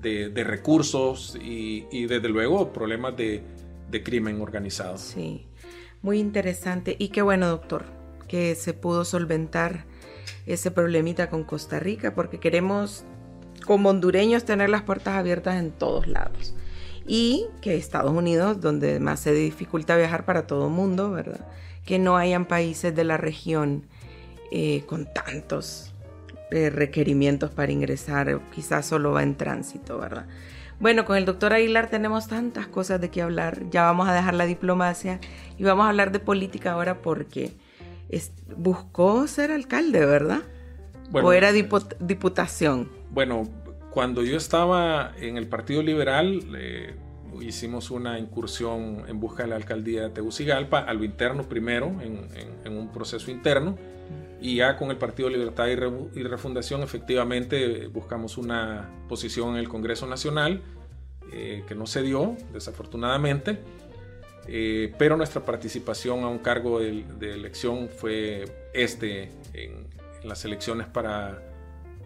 [0.00, 3.42] de, recursos y, y, desde luego problemas de,
[3.90, 4.98] de, crimen organizado.
[4.98, 5.46] Sí,
[6.02, 6.94] muy interesante.
[6.98, 7.84] Y qué bueno, doctor,
[8.28, 9.86] que se pudo solventar
[10.46, 13.04] ese problemita con Costa Rica, porque queremos
[13.64, 16.54] como hondureños tener las puertas abiertas en todos lados.
[17.06, 21.46] Y que Estados Unidos, donde más se dificulta viajar para todo el mundo, ¿verdad?
[21.84, 23.86] Que no hayan países de la región
[24.50, 25.92] eh, con tantos
[26.50, 30.26] eh, requerimientos para ingresar, quizás solo va en tránsito, ¿verdad?
[30.78, 33.70] Bueno, con el doctor Aguilar tenemos tantas cosas de qué hablar.
[33.70, 35.20] Ya vamos a dejar la diplomacia
[35.56, 37.52] y vamos a hablar de política ahora porque
[38.56, 40.42] buscó ser alcalde, ¿verdad?
[41.12, 42.88] ¿O era diputación?
[43.12, 43.44] Bueno,
[43.90, 46.96] cuando yo estaba en el Partido Liberal, eh,
[47.40, 52.76] hicimos una incursión en busca de la alcaldía de Tegucigalpa, a lo interno primero, en
[52.76, 53.78] un proceso interno
[54.42, 60.06] y ya con el Partido Libertad y, Refundación efectivamente buscamos una posición en el Congreso
[60.06, 60.60] Nacional
[61.32, 63.58] eh, que no se dio, desafortunadamente,
[64.48, 68.44] eh, pero nuestra participación a un cargo de, elección fue
[68.74, 69.86] este en,
[70.24, 71.42] las elecciones para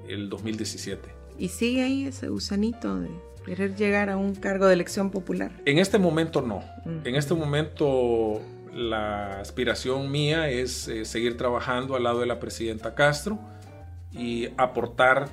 [0.08, 1.08] el 2017.
[1.38, 3.10] ¿Y sigue ahí ese gusanito de
[3.44, 5.52] querer llegar a un cargo de elección popular?
[5.64, 6.62] En este momento no.
[6.84, 7.06] Mm.
[7.06, 8.40] En este momento
[8.76, 13.38] la aspiración mía es eh, seguir trabajando al lado de la presidenta Castro
[14.12, 15.28] y aportar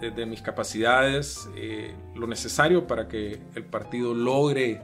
[0.00, 4.80] desde mis capacidades eh, lo necesario para que el partido logre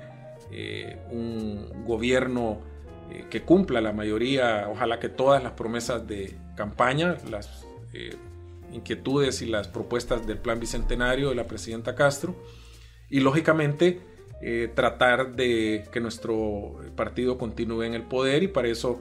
[0.50, 2.60] eh, un gobierno
[3.30, 7.64] que cumpla la mayoría, ojalá que todas las promesas de campaña, las
[8.74, 12.34] inquietudes y las propuestas del plan bicentenario de la presidenta Castro
[13.08, 14.00] y lógicamente
[14.42, 19.00] eh, tratar de que nuestro partido continúe en el poder y para eso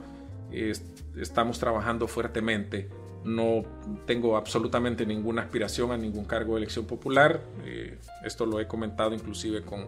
[1.18, 2.90] estamos trabajando fuertemente.
[3.24, 3.64] No
[4.06, 7.42] tengo absolutamente ninguna aspiración a ningún cargo de elección popular.
[7.66, 9.88] Eh, esto lo he comentado inclusive con,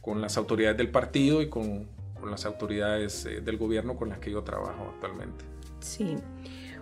[0.00, 1.86] con las autoridades del partido y con,
[2.20, 5.44] con las autoridades eh, del gobierno con las que yo trabajo actualmente.
[5.80, 6.16] Sí.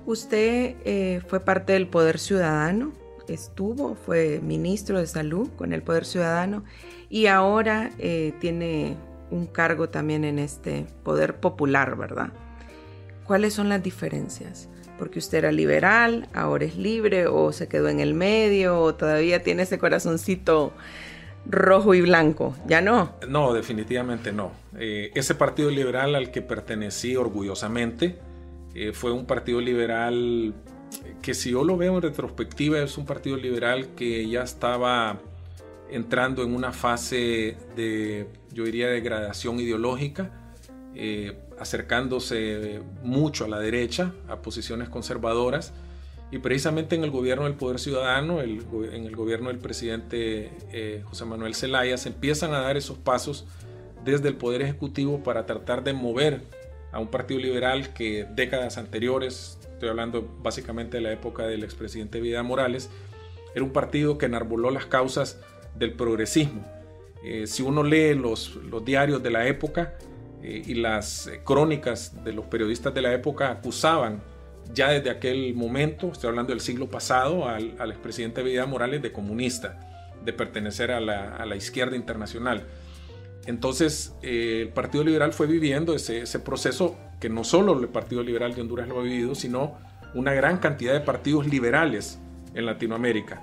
[0.06, 2.92] Usted fue parte del Poder Ciudadano,
[3.28, 6.64] estuvo, fue ministro de Salud con el Poder Ciudadano
[7.08, 8.96] y ahora eh, tiene
[9.30, 12.28] un cargo también en este poder popular, ¿verdad?
[13.24, 14.68] ¿Cuáles son las diferencias?
[14.98, 19.42] Porque usted era liberal, ahora es libre o se quedó en el medio o todavía
[19.42, 20.72] tiene ese corazoncito
[21.44, 22.56] rojo y blanco.
[22.66, 23.12] ¿Ya no?
[23.28, 24.52] No, definitivamente no.
[24.78, 28.18] Eh, ese partido liberal al que pertenecí orgullosamente
[28.76, 30.54] eh, fue un partido liberal
[31.22, 35.18] que si yo lo veo en retrospectiva es un partido liberal que ya estaba
[35.90, 40.30] entrando en una fase de, yo diría, degradación ideológica,
[40.94, 45.72] eh, acercándose mucho a la derecha, a posiciones conservadoras,
[46.30, 51.24] y precisamente en el gobierno del Poder Ciudadano, en el gobierno del presidente eh, José
[51.24, 53.46] Manuel Zelaya, se empiezan a dar esos pasos
[54.04, 56.42] desde el Poder Ejecutivo para tratar de mover
[56.96, 62.22] a un partido liberal que décadas anteriores, estoy hablando básicamente de la época del expresidente
[62.22, 62.88] Vidal Morales,
[63.54, 65.38] era un partido que enarboló las causas
[65.74, 66.64] del progresismo.
[67.22, 69.92] Eh, si uno lee los, diarios de la época
[70.42, 74.22] eh, y las eh, crónicas de los periodistas de la época acusaban
[74.72, 79.12] ya desde aquel momento, estoy hablando del siglo pasado, al, al expresidente Vidal Morales de
[79.12, 82.62] comunista, de pertenecer a la, a la izquierda internacional.
[83.46, 88.54] Entonces, el Partido Liberal fue viviendo ese, ese, proceso que no solo el Partido Liberal
[88.54, 89.78] de Honduras lo ha vivido, sino
[90.14, 92.18] una gran cantidad de partidos liberales
[92.54, 93.40] en Latinoamérica.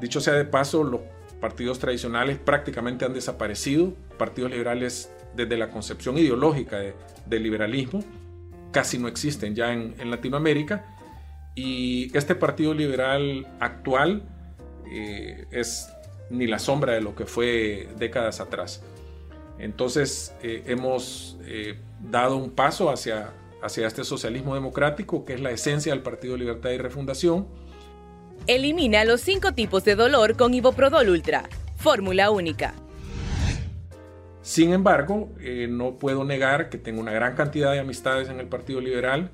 [0.00, 1.00] Dicho sea de paso, los
[1.40, 6.78] partidos tradicionales prácticamente han desaparecido, partidos liberales desde la concepción ideológica
[7.26, 8.02] del liberalismo
[8.72, 10.84] casi no existen ya en, Latinoamérica
[11.54, 14.22] y este partido liberal actual
[14.90, 15.88] eh, es
[16.30, 18.82] ni la sombra de lo que fue décadas atrás.
[19.58, 25.50] Entonces eh, hemos eh, dado un paso hacia, hacia este socialismo democrático que es la
[25.50, 27.46] esencia del Partido Libertad y Refundación
[28.46, 31.44] Elimina los cinco tipos de dolor con Iboprodol Ultra.
[31.76, 32.72] Fórmula única.
[34.40, 38.46] Sin embargo, eh, no puedo negar que tengo una gran cantidad de amistades en el
[38.46, 39.30] Partido Liberal.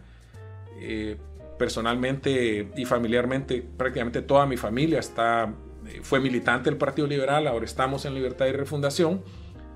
[0.80, 1.16] Eh,
[1.58, 5.54] personalmente y familiarmente, prácticamente toda mi familia está,
[5.86, 9.22] eh, fue militante del Partido Liberal, ahora estamos en Libertad y Refundación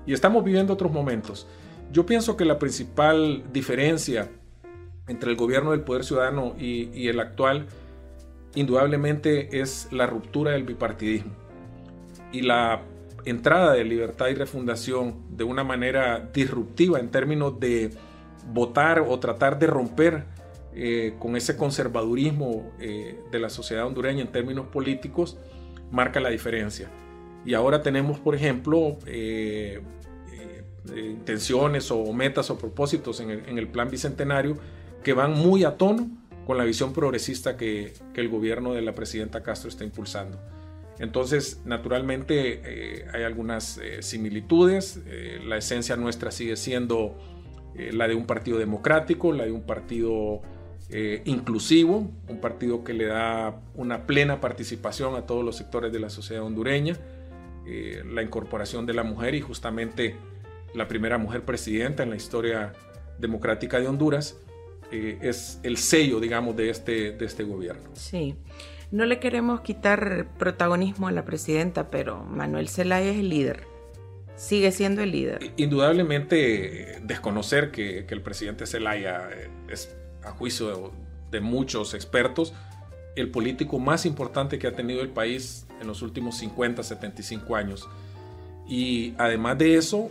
[0.05, 1.47] y estamos viviendo otros momentos.
[1.91, 4.29] Yo pienso que la principal diferencia
[5.07, 7.65] entre el gobierno del Poder Ciudadano y, el actual,
[8.53, 11.31] indudablemente, es la ruptura del bipartidismo
[12.31, 12.83] y la
[13.25, 17.89] entrada de libertad y refundación de una manera disruptiva en términos de
[18.53, 20.25] votar o tratar de romper
[20.73, 25.37] eh, con ese conservadurismo eh, de la sociedad hondureña en términos políticos,
[25.91, 26.89] marca la diferencia.
[27.45, 29.81] Y ahora tenemos, por ejemplo, eh,
[30.95, 34.57] intenciones o metas o propósitos en el, plan bicentenario
[35.03, 36.09] que van muy a tono
[36.45, 40.39] con la visión progresista que el gobierno de la presidenta Castro está impulsando.
[40.99, 45.01] Entonces, naturalmente eh, hay algunas eh, similitudes.
[45.07, 47.17] Eh, la esencia nuestra sigue siendo
[47.93, 50.41] la de un partido democrático, la de un partido
[51.23, 56.09] inclusivo, un partido que le da una plena participación a todos los sectores de la
[56.09, 56.97] sociedad hondureña,
[58.05, 60.15] la incorporación de la mujer y justamente
[60.73, 62.73] la primera mujer presidenta en la historia
[63.17, 64.37] democrática de Honduras
[64.91, 67.89] es el sello, digamos, de este, de este gobierno.
[67.93, 68.35] Sí.
[68.91, 73.63] No le queremos quitar protagonismo a la presidenta, pero Manuel Zelaya es el líder.
[74.35, 75.51] Sigue siendo el líder.
[75.57, 80.91] Indudablemente, desconocer que, el presidente Zelaya eh, es, a juicio
[81.29, 82.53] de, muchos expertos,
[83.15, 87.87] el político más importante que ha tenido el país en los últimos 50, 75 años.
[88.67, 90.09] Y además de eso,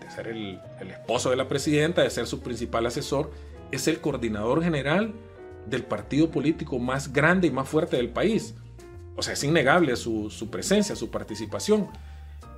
[0.00, 3.30] de ser el, el, esposo de la presidenta, de ser su principal asesor,
[3.70, 5.12] es el coordinador general
[5.66, 8.54] del partido político más grande y más fuerte del país.
[9.18, 11.88] O sea, es innegable su, presencia, su participación.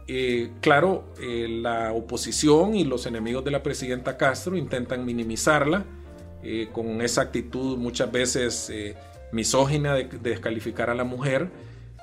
[0.06, 5.84] Eh, claro, eh, la oposición y los enemigos de la presidenta Castro intentan minimizarla
[6.42, 8.70] eh, con esa actitud muchas veces
[9.32, 11.48] misógina de, descalificar a la mujer,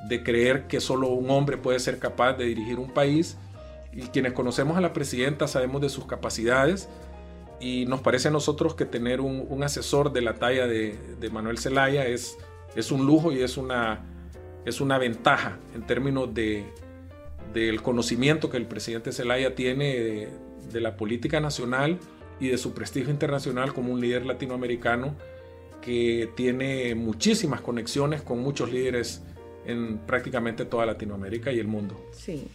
[0.07, 3.37] de creer que solo un hombre puede ser capaz de dirigir un país.
[3.91, 6.87] Y quienes conocemos a la presidenta sabemos de sus capacidades,
[7.59, 12.05] y nos parece a nosotros que tener un, asesor de la talla de, Manuel Zelaya
[12.05, 12.37] es,
[12.75, 14.05] es un lujo y es una,
[14.65, 16.65] es una ventaja en términos de,
[17.53, 20.29] del conocimiento que el presidente Zelaya tiene
[20.71, 21.97] de, la política nacional
[22.39, 25.15] y de su prestigio internacional como un líder latinoamericano
[25.81, 29.23] que tiene muchísimas conexiones con muchos líderes
[29.67, 31.99] en prácticamente toda Latinoamérica y el mundo.
[32.11, 32.47] Sí,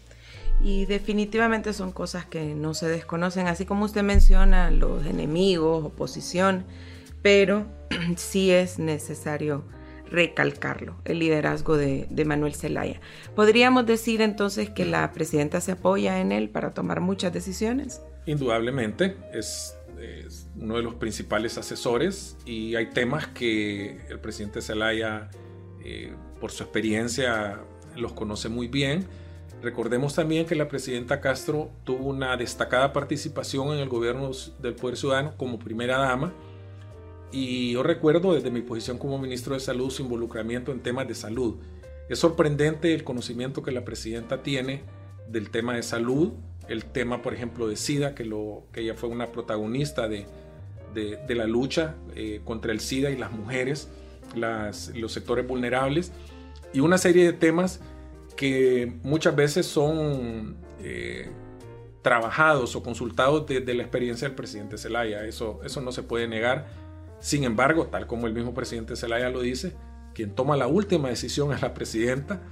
[0.60, 6.64] y definitivamente son cosas que no se desconocen, así como usted menciona los enemigos, oposición,
[7.20, 7.66] pero
[8.16, 9.64] sí es necesario
[10.12, 13.00] recalcarlo, el liderazgo de, Manuel Zelaya.
[13.34, 18.02] ¿Podríamos decir entonces que la presidenta se apoya en él para tomar muchas decisiones?
[18.26, 19.76] Indudablemente, es,
[20.56, 25.30] uno de los principales asesores y hay temas que el presidente Zelaya,
[25.84, 27.60] eh, por su experiencia,
[27.94, 29.06] los conoce muy bien.
[29.62, 34.96] Recordemos también que la presidenta Castro tuvo una destacada participación en el gobierno del Poder
[34.96, 36.32] Ciudadano como primera dama.
[37.30, 41.14] Y yo recuerdo desde mi posición como ministro de Salud su involucramiento en temas de
[41.14, 41.54] salud.
[42.08, 44.82] Es sorprendente el conocimiento que la presidenta tiene
[45.28, 46.32] del tema de salud,
[46.66, 50.26] el tema, por ejemplo, de SIDA, que, lo, que ella fue una protagonista de,
[50.92, 53.88] de, la lucha eh, contra el SIDA y las mujeres,
[54.34, 56.12] las, los sectores vulnerables,
[56.72, 57.80] y una serie de temas
[58.36, 61.30] que muchas veces son eh,
[62.02, 65.24] trabajados o consultados desde la experiencia del presidente Zelaya.
[65.24, 66.66] Eso, eso no se puede negar.
[67.20, 69.74] Sin embargo, tal como el mismo presidente Zelaya lo dice,
[70.14, 72.42] quien toma la última decisión es la presidenta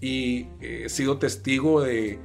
[0.00, 2.18] y eh, he sido testigo de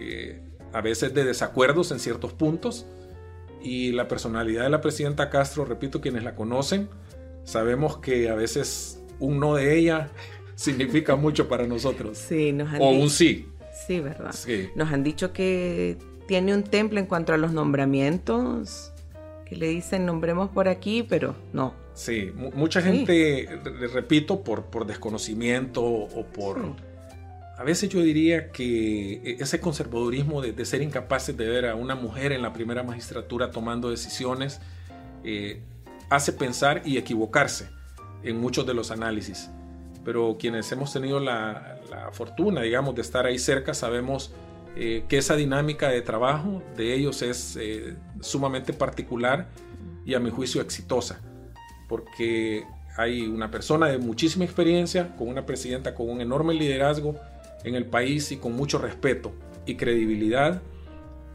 [0.00, 2.86] eh, a veces de desacuerdos en ciertos puntos
[3.62, 6.88] y la personalidad de la presidenta Castro, repito, quienes la conocen,
[7.44, 10.10] sabemos que a veces un no de ella
[10.54, 12.18] significa mucho para nosotros.
[12.18, 13.48] Sí, nos han o un sí.
[13.86, 14.34] Sí, ¿verdad?
[14.76, 18.92] Nos han dicho que tiene un temple en cuanto a los nombramientos,
[19.44, 21.74] que le dicen nombremos por aquí, pero no.
[21.94, 26.60] Sí, mucha gente, le repito, por, por desconocimiento o por...
[27.56, 31.94] A veces yo diría que e, ese conservadurismo de, ser incapaces de ver a una
[31.94, 34.60] mujer en la primera magistratura tomando decisiones
[35.22, 35.60] eh,
[36.10, 37.68] hace pensar y equivocarse
[38.24, 39.50] en muchos de los análisis
[40.04, 41.78] pero quienes hemos tenido la,
[42.12, 44.32] fortuna, digamos, de estar ahí cerca, sabemos
[44.76, 49.48] eh, que esa dinámica de trabajo de ellos es eh, sumamente particular
[50.04, 51.20] y a mi juicio exitosa,
[51.88, 52.64] porque
[52.96, 57.16] hay una persona de muchísima experiencia, con una presidenta con un enorme liderazgo
[57.64, 59.32] en el país y con mucho respeto
[59.66, 60.60] y credibilidad,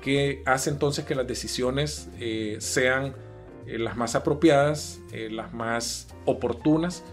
[0.02, 3.16] que hace entonces que las decisiones eh, sean
[3.66, 7.04] las más apropiadas, las más oportunas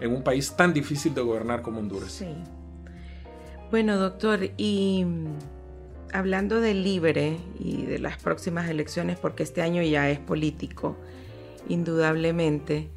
[0.00, 2.12] en un país tan difícil de gobernar como Honduras.
[2.12, 2.34] Sí.
[3.70, 5.06] Bueno, doctor, y
[6.12, 10.96] hablando del libre y de las próximas elecciones, porque este año ya es político,
[11.68, 12.88] indudablemente,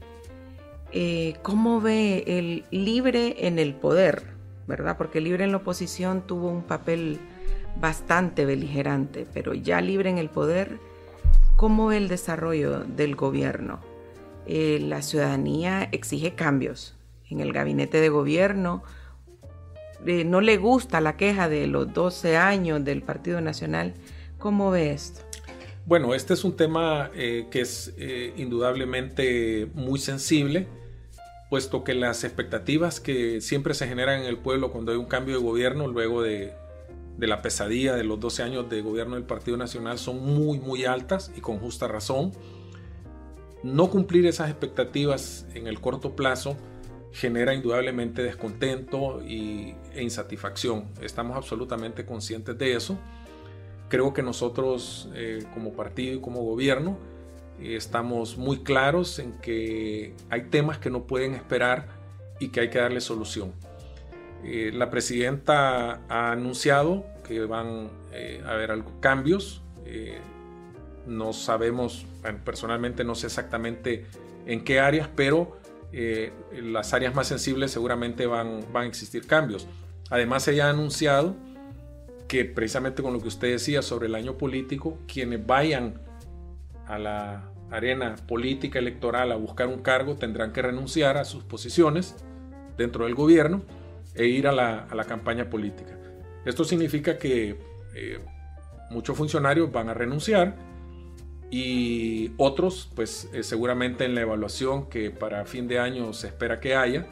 [0.91, 4.33] eh, ¿cómo ve el libre en el poder?
[4.65, 4.97] ¿Verdad?
[4.97, 7.19] Porque libre en la oposición tuvo un papel
[7.79, 10.79] bastante beligerante, pero ya libre en el poder,
[11.55, 13.79] ¿cómo ve el desarrollo del gobierno?
[14.45, 16.95] Eh, la ciudadanía exige cambios
[17.29, 18.83] en el gabinete de gobierno,
[20.05, 23.93] eh, no le gusta la queja de los 12 años del Partido Nacional.
[24.37, 25.21] ¿Cómo ve esto?
[25.85, 27.93] Bueno, este es un tema eh, que es
[28.35, 30.67] indudablemente muy sensible,
[31.49, 35.37] puesto que las expectativas que siempre se generan en el pueblo cuando hay un cambio
[35.37, 36.53] de gobierno, luego de,
[37.17, 40.85] de la pesadilla de los 12 años de gobierno del Partido Nacional, son muy, muy
[40.85, 42.31] altas y con justa razón.
[43.63, 46.57] No cumplir esas expectativas en el corto plazo
[47.13, 50.89] genera indudablemente descontento y, e insatisfacción.
[51.01, 52.97] Estamos absolutamente conscientes de eso.
[53.87, 56.97] Creo que nosotros eh, como partido y como gobierno
[57.61, 61.87] eh, estamos muy claros en que hay temas que no pueden esperar
[62.39, 63.53] y que hay que darle solución.
[64.43, 67.91] Eh, la presidenta ha anunciado que van
[68.43, 69.61] a haber cambios.
[71.05, 72.05] No sabemos,
[72.43, 74.05] personalmente no sé exactamente
[74.45, 75.57] en qué áreas, pero
[75.91, 76.31] eh,
[76.61, 79.67] las áreas más sensibles seguramente van, van a existir cambios.
[80.09, 81.35] Además, se ha anunciado
[82.27, 86.01] que precisamente con lo que usted decía sobre el año político, quienes vayan
[86.87, 92.15] a la arena política electoral a buscar un cargo tendrán que renunciar a sus posiciones
[92.77, 93.63] dentro del gobierno
[94.15, 95.97] e ir a la, a la campaña política.
[96.45, 97.57] Esto significa que
[97.95, 98.19] eh,
[98.89, 100.55] muchos funcionarios van a renunciar
[101.55, 106.59] y otros, pues eh, seguramente en la evaluación que para fin de año se espera
[106.59, 107.05] que haya,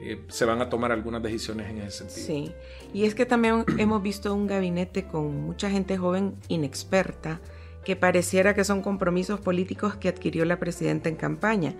[0.00, 2.26] eh, se van a tomar algunas decisiones en ese sentido.
[2.26, 2.52] Sí,
[2.94, 7.42] y es que también hemos visto un gabinete con mucha gente joven inexperta
[7.84, 11.74] que pareciera que son compromisos políticos que adquirió la presidenta en campaña.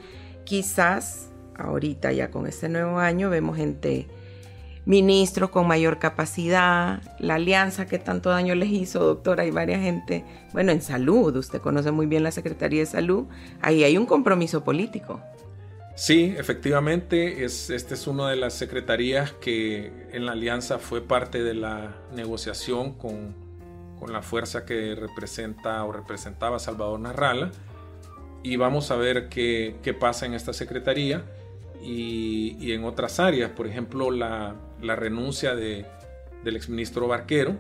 [0.45, 4.07] Quizás ahorita ya con este nuevo año vemos gente
[4.87, 10.25] ministros con mayor capacidad, la alianza que tanto daño les hizo, doctora, hay varias gente,
[10.53, 13.27] bueno, en salud, usted conoce muy bien la Secretaría de Salud,
[13.61, 15.21] ahí hay un compromiso político.
[15.97, 21.43] Sí, efectivamente, es, esta es una de las secretarías que en la alianza fue parte
[21.43, 23.35] de la negociación con,
[23.99, 27.51] con la fuerza que representa o representaba Salvador Narrala
[28.43, 31.25] y vamos a ver qué, qué pasa en esta secretaría
[31.83, 35.87] y, y en otras áreas, por ejemplo, la, la renuncia de,
[36.45, 37.57] del exministro Barquero,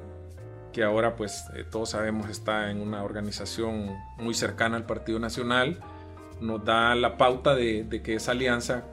[0.72, 5.78] que ahora pues eh, todos sabemos está en una organización muy cercana al Partido Nacional,
[6.40, 8.84] nos da la pauta de, que esa alianza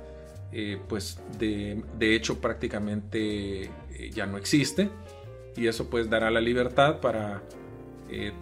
[0.52, 3.70] eh, pues de, hecho prácticamente eh,
[4.14, 4.90] ya no existe
[5.58, 7.42] y eso pues dará la libertad para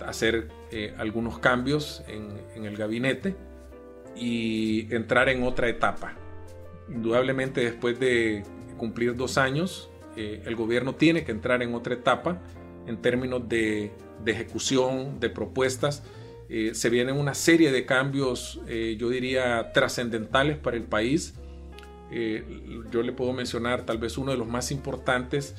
[0.05, 0.49] hacer
[0.97, 3.35] algunos cambios en el gabinete
[4.15, 6.13] y entrar en otra etapa.
[6.89, 8.43] Indudablemente después de
[8.81, 12.41] cumplir dos años, eh, el gobierno tiene que entrar en otra etapa
[12.87, 13.91] en términos de,
[14.25, 16.01] ejecución, de propuestas.
[16.49, 21.35] Eh, se vienen una serie de cambios, eh, yo diría, trascendentales para el país.
[22.91, 25.55] yo le puedo mencionar tal vez uno de los más importantes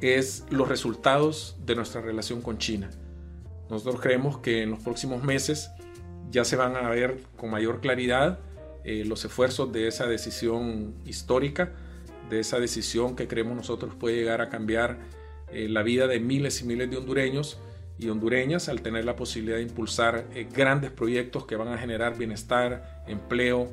[0.00, 2.90] es los resultados de nuestra relación con China.
[3.68, 5.70] Nosotros creemos que en los próximos meses
[6.30, 8.40] ya se van a ver con mayor claridad
[8.84, 11.72] los esfuerzos de esa decisión histórica
[12.30, 14.98] de esa decisión que creemos nosotros puede llegar a cambiar
[15.52, 17.58] eh, la vida de miles y miles de hondureños
[17.98, 22.18] y hondureñas al tener la posibilidad de impulsar eh, grandes proyectos que van a generar
[22.18, 23.68] bienestar, empleo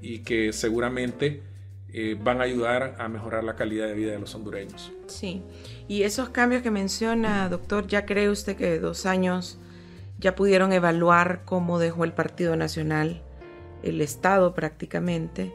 [0.00, 1.42] y que seguramente
[1.88, 4.92] eh, van a ayudar a mejorar la calidad de vida de los hondureños.
[5.06, 5.42] Sí,
[5.88, 9.58] y esos cambios que menciona, doctor, ¿ya cree usted que dos años
[10.18, 13.22] ya pudieron evaluar cómo dejó el Partido Nacional
[13.82, 15.52] el Estado prácticamente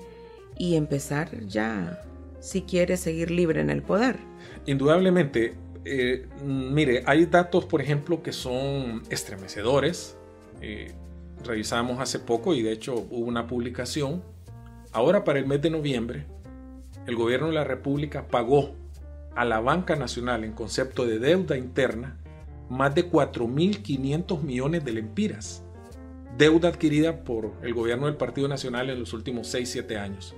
[0.58, 2.02] y empezar ya
[2.42, 4.18] si quiere seguir libre en el poder.
[4.66, 10.18] Indudablemente, eh, mire, hay datos, por ejemplo, que son estremecedores.
[10.62, 10.92] Eh,
[11.46, 14.22] revisamos hace poco y de hecho hubo una publicación.
[14.92, 16.26] Ahora para el mes de noviembre,
[17.08, 18.74] el gobierno de la República pagó
[19.36, 22.18] a la banca nacional en concepto de deuda interna
[22.70, 25.64] más de 4.500 millones de lempiras.
[26.38, 30.36] Deuda adquirida por el gobierno del Partido Nacional en los últimos 6-7 años.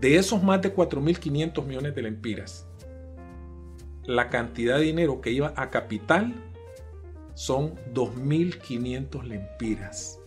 [0.00, 2.66] De esos más de 4.500 millones de lempiras,
[4.04, 6.34] la cantidad de dinero que iba a capital
[7.34, 10.20] son 2.500 lempiras.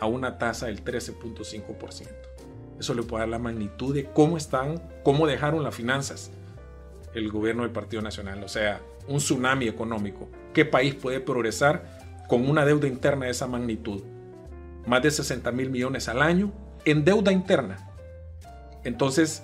[0.00, 2.06] a una tasa del 13.5%.
[2.78, 6.30] Eso le puede dar la magnitud de cómo están, cómo dejaron las finanzas
[7.14, 8.42] el gobierno del Partido Nacional.
[8.44, 10.28] O sea, un tsunami económico.
[10.54, 14.02] ¿Qué país puede progresar con una deuda interna de esa magnitud?
[14.86, 16.52] Más de 60 mil millones al año
[16.84, 17.87] en deuda interna.
[18.84, 19.42] Entonces,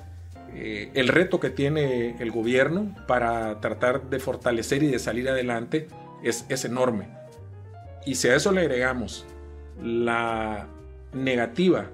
[0.55, 5.89] eh, el reto que tiene el gobierno para tratar de fortalecer y de salir adelante
[6.23, 7.09] es, es enorme.
[8.07, 9.27] Y si a eso le agregamos
[9.83, 10.69] la
[11.13, 11.87] negativa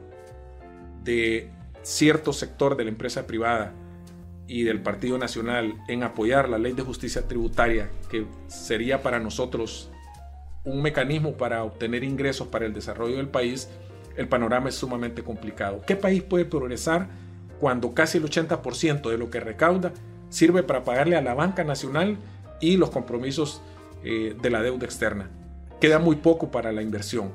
[1.05, 1.51] de
[1.83, 3.73] cierto sector de la empresa privada
[4.47, 9.91] y del Partido Nacional en apoyar la ley de justicia tributaria, que sería para nosotros
[10.65, 13.69] un mecanismo para obtener ingresos para el desarrollo del país,
[14.17, 15.83] el panorama es sumamente complicado.
[15.87, 17.09] ¿Qué país puede progresar
[17.61, 19.93] cuando casi el 80% de lo que recauda
[20.31, 22.17] sirve para pagarle a la banca nacional
[22.61, 23.61] y los compromisos
[24.03, 25.31] eh, de la deuda externa?
[25.81, 27.33] Queda muy poco para la inversión.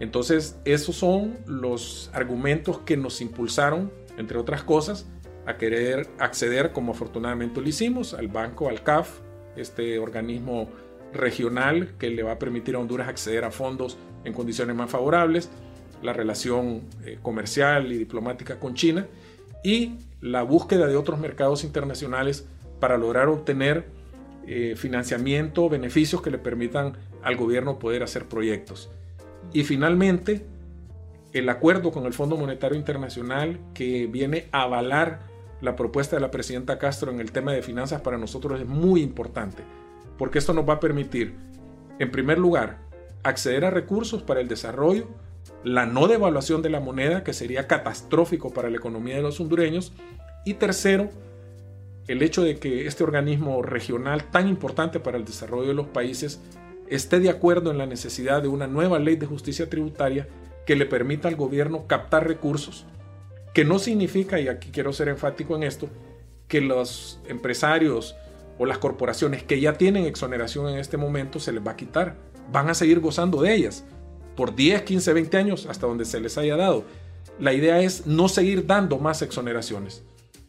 [0.00, 5.06] Entonces, esos son los argumentos que nos impulsaron, entre otras cosas,
[5.46, 9.20] a querer acceder, como afortunadamente lo hicimos, al banco, al CAF,
[9.56, 10.68] este organismo
[11.12, 15.50] regional que le va a permitir a Honduras acceder a fondos en condiciones más favorables,
[16.02, 19.06] la relación eh, comercial y diplomática con China
[19.62, 22.46] y la búsqueda de otros mercados internacionales
[22.78, 23.86] para lograr obtener
[24.46, 28.90] eh, financiamiento, beneficios que le permitan al gobierno poder hacer proyectos.
[29.52, 30.46] Y finalmente,
[31.32, 35.20] el acuerdo con el Fondo Monetario Internacional que viene a avalar
[35.60, 39.02] la propuesta de la presidenta Castro en el tema de finanzas para nosotros es muy
[39.02, 39.62] importante,
[40.18, 41.34] porque esto nos va a permitir,
[41.98, 42.78] en primer lugar,
[43.22, 45.08] acceder a recursos para el desarrollo,
[45.64, 49.92] la no devaluación de la moneda, que sería catastrófico para la economía de los hondureños,
[50.44, 51.10] y tercero,
[52.08, 56.40] el hecho de que este organismo regional tan importante para el desarrollo de los países
[56.88, 60.26] esté de acuerdo en la necesidad de una nueva ley de justicia tributaria
[60.66, 62.86] que le permita al gobierno captar recursos,
[63.54, 65.88] que no significa, y aquí quiero ser enfático en esto,
[66.48, 68.16] que los empresarios
[68.58, 72.16] o las corporaciones que ya tienen exoneración en este momento se les va a quitar,
[72.50, 73.84] van a seguir gozando de ellas
[74.40, 76.86] por 10, 15, 20 años hasta donde se les haya dado.
[77.38, 80.02] La idea es no seguir dando más exoneraciones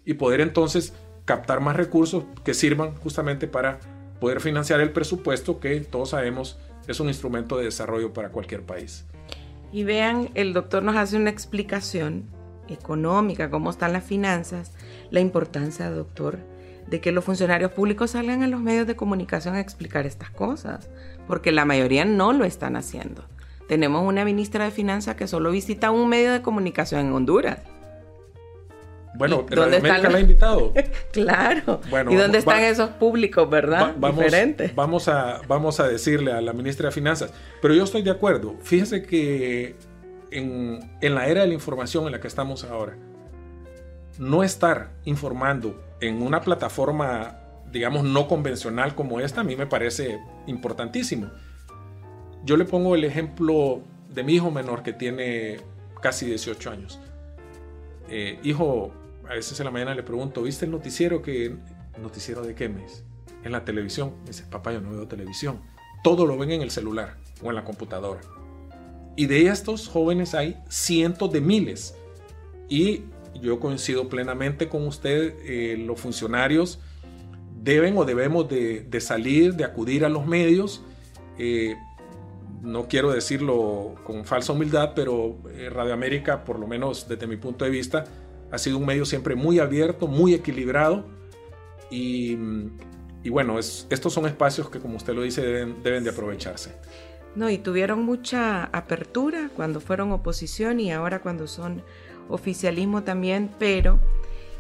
[0.05, 0.93] y poder entonces
[1.25, 3.81] captar más recursos que sirvan justamente para
[4.21, 9.03] poder financiar el presupuesto que todos sabemos es un instrumento de desarrollo para cualquier país.
[9.73, 12.29] Y vean, el doctor nos hace una explicación
[12.69, 14.71] económica, cómo están las finanzas,
[15.09, 16.39] la importancia, doctor,
[16.87, 20.89] de que los funcionarios públicos salgan a los medios de comunicación a explicar estas cosas,
[21.27, 23.25] porque la mayoría no lo están haciendo.
[23.67, 27.59] Tenemos una ministra de Finanzas que solo visita un medio de comunicación en Honduras
[29.13, 30.73] bueno, ¿dónde América la ha invitado.
[31.11, 31.81] claro.
[31.89, 33.93] Bueno, ¿Y dónde están esos públicos, verdad?
[33.97, 34.73] vamos, Diferentes.
[34.73, 37.33] Vamos a, vamos a decirle a la ministra de Finanzas.
[37.61, 38.55] Pero yo estoy de acuerdo.
[38.61, 39.75] Fíjese que
[40.31, 42.97] en, en la era de la información en la que estamos ahora,
[44.17, 47.39] no estar informando en una plataforma,
[47.71, 51.29] digamos, no convencional como esta, a mí me parece importantísimo.
[52.43, 55.57] Yo le pongo el ejemplo de mi hijo menor que tiene
[56.01, 56.99] casi 18 años.
[58.09, 58.91] Eh, hijo,
[59.29, 61.55] a veces en la mañana le pregunto, ¿viste el noticiero que...
[62.01, 63.03] ¿Noticiero de qué mes?
[63.43, 64.13] En la televisión.
[64.21, 65.61] Me dice, papá, yo no veo televisión.
[66.03, 68.21] Todo lo ven en el celular o en la computadora.
[69.15, 71.95] Y de estos jóvenes hay cientos de miles.
[72.69, 73.03] Y
[73.39, 76.79] yo coincido plenamente con usted, eh, los funcionarios
[77.61, 80.81] deben o debemos de, salir, de acudir a los medios.
[81.37, 81.75] Eh,
[82.61, 87.37] no quiero decirlo con falsa humildad, pero eh, Radio América, por lo menos desde mi
[87.37, 88.05] punto de vista,
[88.51, 91.05] ha sido un medio siempre muy abierto, muy equilibrado
[91.89, 92.37] y,
[93.29, 96.75] bueno, estos son espacios que como usted lo dice deben, deben de aprovecharse.
[97.35, 101.81] No, y tuvieron mucha apertura cuando fueron oposición y ahora cuando son
[102.29, 103.99] oficialismo también, pero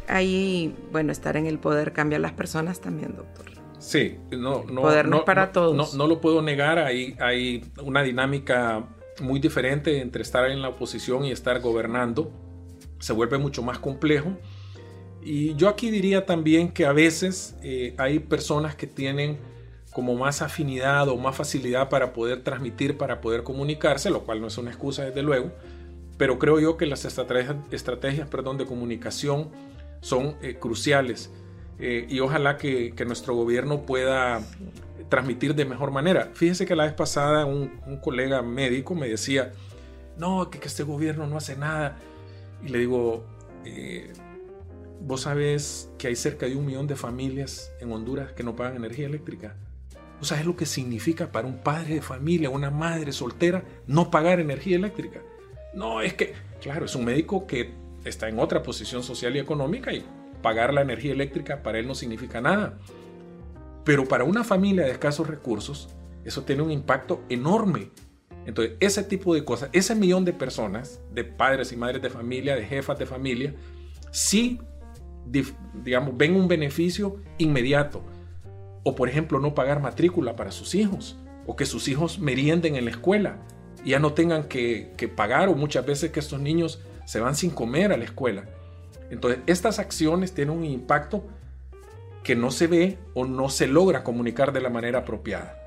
[0.07, 3.60] ahí, bueno, estar en el poder cambia a las personas también, doctor.
[3.81, 5.95] Sí, no, no, no, para todos.
[5.95, 8.87] No, lo puedo negar, hay, hay una dinámica
[9.19, 12.31] muy diferente entre estar en la oposición y estar gobernando
[13.01, 14.37] se vuelve mucho más complejo.
[15.21, 19.39] Y yo aquí diría también que a veces eh, hay personas que tienen
[19.91, 24.47] como más afinidad o más facilidad para poder transmitir, para poder comunicarse, lo cual no
[24.47, 25.51] es una excusa desde luego,
[26.17, 29.49] pero creo yo que las estrategias, estrategias perdón, de comunicación
[29.99, 31.29] son eh, cruciales
[31.81, 34.41] eh, y ojalá que, nuestro gobierno pueda
[35.09, 36.29] transmitir de mejor manera.
[36.35, 37.71] Fíjense que la vez pasada un,
[38.01, 39.51] colega médico me decía,
[40.15, 41.97] no, que, que este gobierno no hace nada
[42.63, 43.25] y le digo,
[43.65, 44.13] eh,
[45.01, 48.75] vos sabés que hay cerca de un millón de familias en Honduras que no pagan
[48.75, 49.55] energía eléctrica.
[50.19, 54.39] ¿Vos sabés lo que significa para un padre de familia, una madre soltera, no pagar
[54.39, 55.21] energía eléctrica?
[55.73, 57.73] No, es que, claro, es un médico que
[58.05, 60.05] está en otra posición social y económica y
[60.41, 62.79] pagar la energía eléctrica para él no significa nada.
[63.83, 65.89] Pero para una familia de escasos recursos,
[66.23, 67.89] eso tiene un impacto enorme.
[68.45, 72.55] Entonces, ese tipo de cosas, ese millón de personas, de padres y madres de familia,
[72.55, 73.55] de jefas de familia,
[74.11, 74.59] sí,
[75.83, 78.03] digamos, ven un beneficio inmediato.
[78.83, 82.85] O, por ejemplo, no pagar matrícula para sus hijos, o que sus hijos merienden en
[82.85, 83.37] la escuela
[83.83, 87.35] y ya no tengan que, que pagar, o muchas veces que estos niños se van
[87.35, 88.45] sin comer a la escuela.
[89.11, 91.23] Entonces, estas acciones tienen un impacto
[92.23, 95.57] que no se ve o no se logra comunicar de la manera apropiada.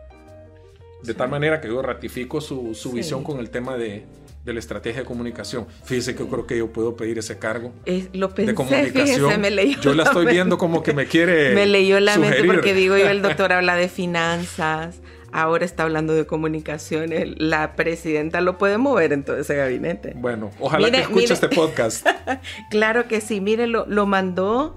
[1.03, 4.07] De tal manera que yo ratifico su, visión con el tema de,
[4.47, 5.66] la estrategia de comunicación.
[5.84, 7.72] Fíjese que yo creo que yo puedo pedir ese cargo
[8.14, 9.42] lo de comunicación.
[9.82, 11.55] yo la estoy viendo como que me quiere.
[11.55, 15.01] Me leyó la mente porque digo yo, el doctor habla de finanzas,
[15.35, 17.35] ahora está hablando de comunicaciones.
[17.37, 20.14] La presidenta lo puede mover en todo ese gabinete.
[20.16, 22.07] Bueno, ojalá que escuche este podcast.
[22.70, 24.76] claro que sí, mire, lo, lo mandó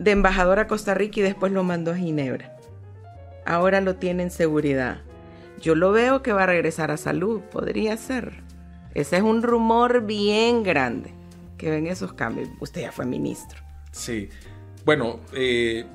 [0.00, 2.56] de embajador a Costa Rica y después lo mandó a Ginebra.
[3.46, 5.02] Ahora lo tiene en seguridad.
[5.60, 8.42] Yo lo veo que va a regresar a salud, podría ser.
[8.94, 11.14] Ese es un rumor bien grande
[11.56, 12.48] que ven esos cambios.
[12.60, 13.60] Usted ya fue ministro.
[13.92, 14.28] Sí.
[14.84, 15.86] Bueno, eh,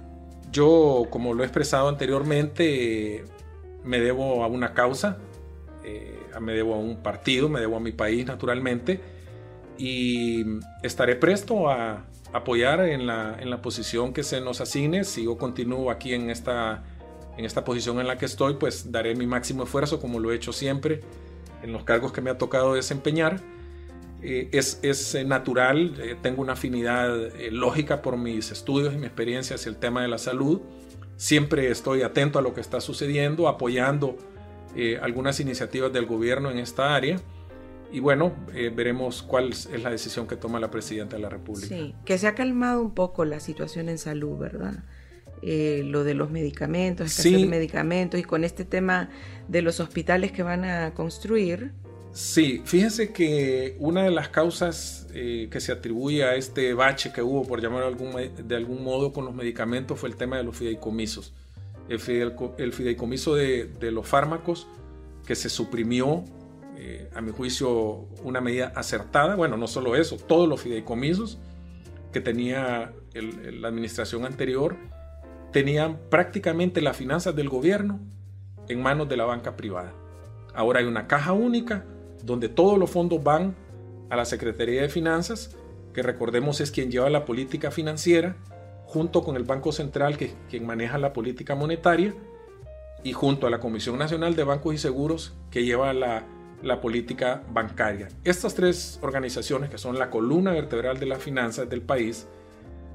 [0.54, 3.26] yo, como lo he expresado anteriormente,
[3.84, 5.18] me debo a una causa,
[5.84, 9.02] eh, me debo a un partido, me debo a mi país naturalmente
[9.78, 10.46] y
[10.84, 15.04] estaré presto a apoyar en la, en la posición que se nos asigne.
[15.04, 16.84] Si yo continúo aquí en esta,
[17.38, 20.36] en esta posición en la que estoy, pues daré mi máximo esfuerzo como lo he
[20.36, 21.02] hecho siempre
[21.64, 23.42] en los cargos que me ha tocado desempeñar.
[24.22, 27.16] Eh, es, es, natural, eh, tengo una afinidad
[27.52, 30.62] lógica por mis estudios y mi experiencia hacia el tema de la salud
[31.20, 34.16] Siempre estoy atento a lo que está sucediendo, apoyando
[34.74, 37.20] eh, algunas iniciativas del gobierno en esta área.
[37.92, 41.68] Y bueno, eh, veremos cuál es la decisión que toma la presidenta de la República.
[41.68, 44.86] Sí, que se ha calmado un poco la situación en salud, ¿verdad?
[45.42, 47.42] Eh, lo de los medicamentos, escasez sí.
[47.42, 49.10] de medicamentos y con este tema
[49.50, 51.74] de los hospitales que van a construir,
[52.12, 57.22] Sí, fíjense que una de las causas eh, que se atribuye a este bache que
[57.22, 57.96] hubo, por llamarlo
[58.44, 61.34] de algún modo, con los medicamentos fue el tema de los fideicomisos.
[61.88, 64.68] El, fideicomiso de, los fármacos
[65.26, 66.24] que se suprimió,
[66.78, 69.36] eh, a mi juicio, una medida acertada.
[69.36, 71.40] Bueno, no solo eso, todos los fideicomisos
[72.12, 74.78] que tenía la administración anterior
[75.52, 78.00] tenían prácticamente las finanzas del gobierno
[78.68, 79.94] en manos de la banca privada.
[80.54, 81.86] Ahora hay una caja única
[82.24, 83.56] donde todos los fondos van
[84.10, 85.56] a la Secretaría de Finanzas,
[85.94, 88.36] que recordemos es quien lleva la política financiera,
[88.86, 92.14] junto con el Banco Central, que quien maneja la política monetaria,
[93.04, 96.26] y junto a la Comisión Nacional de Bancos y Seguros, que lleva la,
[96.62, 98.10] la política bancaria.
[98.24, 102.28] Estas tres organizaciones, que son la columna vertebral de las finanzas del país,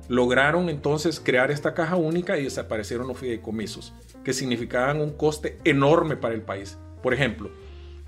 [0.08, 6.16] lograron entonces crear esta caja única y desaparecieron los fideicomisos, que significaban un coste enorme
[6.16, 6.76] para el país.
[7.02, 7.50] Por ejemplo,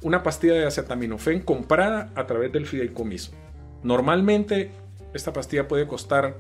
[0.03, 3.32] una pastilla de acetaminofén comprada a través del fideicomiso.
[3.82, 4.70] Normalmente
[5.14, 6.36] esta pastilla puede costar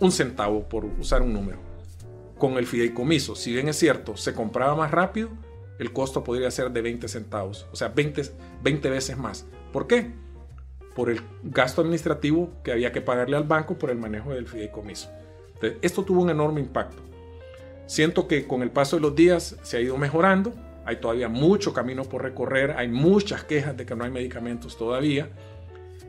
[0.00, 1.58] un centavo por usar un número.
[2.38, 5.28] Con el fideicomiso, si bien es cierto, se compraba más rápido,
[5.78, 8.22] el costo podría ser de 20 centavos, o sea, 20,
[8.62, 9.46] 20 veces más.
[9.72, 10.10] ¿Por qué?
[10.94, 15.10] Por el gasto administrativo que había que pagarle al banco por el manejo del fideicomiso.
[15.82, 17.02] esto tuvo un enorme impacto.
[17.86, 20.52] Siento que con el paso de los días se ha ido mejorando,
[20.88, 25.28] hay todavía mucho camino por recorrer, hay muchas quejas de que no hay medicamentos todavía.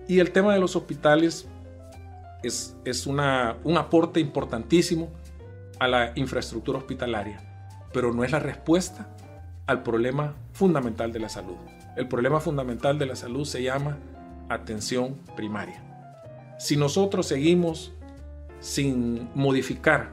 [0.08, 1.50] Y el tema de los hospitales
[2.44, 5.10] es, es una, un aporte importantísimo
[5.80, 7.42] a la infraestructura hospitalaria,
[7.92, 9.10] pero no es la respuesta
[9.68, 11.58] al problema fundamental de la salud.
[11.98, 13.98] El problema fundamental de la salud se llama
[14.48, 15.84] atención primaria.
[16.58, 17.92] Si nosotros seguimos
[18.62, 20.12] sin modificar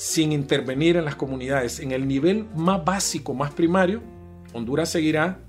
[0.00, 4.00] sin intervenir en las comunidades en el nivel más básico, más primario,
[4.54, 5.40] Honduras seguirá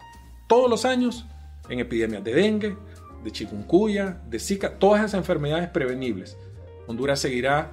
[0.50, 1.26] todos los años
[1.70, 2.78] en epidemias de dengue,
[3.24, 6.38] de chikungunya, de zika, todas esas enfermedades prevenibles.
[6.86, 7.72] Honduras seguirá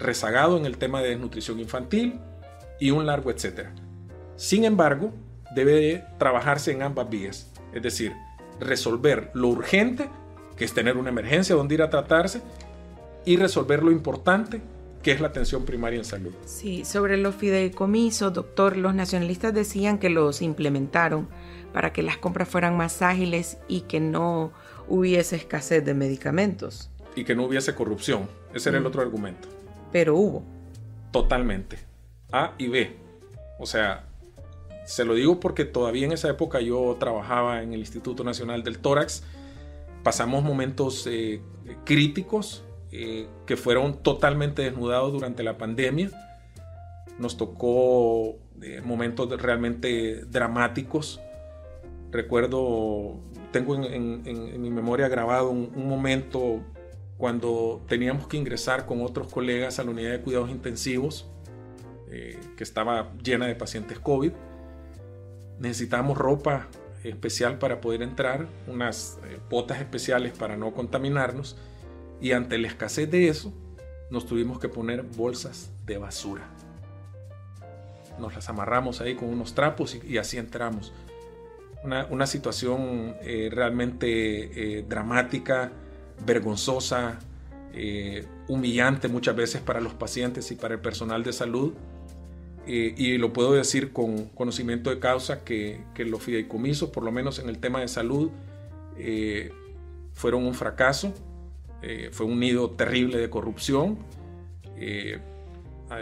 [0.00, 2.18] rezagado en el tema de desnutrición infantil
[2.80, 3.72] y un largo etcétera.
[4.34, 5.12] Sin embargo,
[5.54, 8.12] debe trabajarse en ambas vías, es decir,
[8.58, 10.08] resolver lo urgente,
[10.56, 12.42] que es tener una emergencia donde ir a tratarse,
[13.24, 14.60] y resolver lo importante,
[15.08, 16.34] que es la atención primaria en salud.
[16.44, 21.30] Sí, sobre los fideicomisos, doctor, los nacionalistas decían que los implementaron
[21.72, 24.52] para que las compras fueran más ágiles y que no
[24.86, 26.90] hubiese escasez de medicamentos.
[27.16, 28.28] Y que no hubiese corrupción.
[28.52, 28.86] Ese era el mm.
[28.88, 29.48] otro argumento.
[29.92, 30.44] Pero hubo.
[31.10, 31.78] Totalmente.
[32.30, 32.94] A y B.
[33.58, 34.04] O sea,
[34.84, 38.78] se lo digo porque todavía en esa época yo trabajaba en el Instituto Nacional del
[38.78, 39.22] Tórax
[40.02, 41.40] pasamos momentos eh,
[41.86, 46.10] críticos eh, que fueron totalmente desnudados durante la pandemia.
[47.18, 48.36] Nos tocó
[48.84, 51.20] momentos realmente dramáticos.
[52.10, 53.18] Recuerdo,
[53.52, 56.60] tengo en, mi memoria grabado un, un momento
[57.16, 61.28] cuando teníamos que ingresar con otros colegas a la unidad de cuidados intensivos,
[62.08, 64.32] que estaba llena de pacientes COVID.
[65.58, 66.68] Necesitábamos ropa
[67.04, 71.56] especial para poder entrar, unas eh, botas especiales para no contaminarnos
[72.20, 73.52] y ante la escasez de eso
[74.10, 76.48] nos tuvimos que poner bolsas de basura.
[78.18, 80.92] Nos las amarramos ahí con unos trapos y, así entramos.
[81.84, 85.70] Una, situación eh, realmente eh, dramática,
[86.26, 87.18] vergonzosa,
[88.48, 91.74] humillante muchas veces para los pacientes y para el personal de salud
[92.70, 97.10] eh, y lo puedo decir con conocimiento de causa que, que, los fideicomisos, por lo
[97.10, 98.30] menos en el tema de salud,
[98.98, 99.52] eh,
[100.12, 101.14] fueron un fracaso,
[101.82, 103.98] eh, fue un nido terrible de corrupción.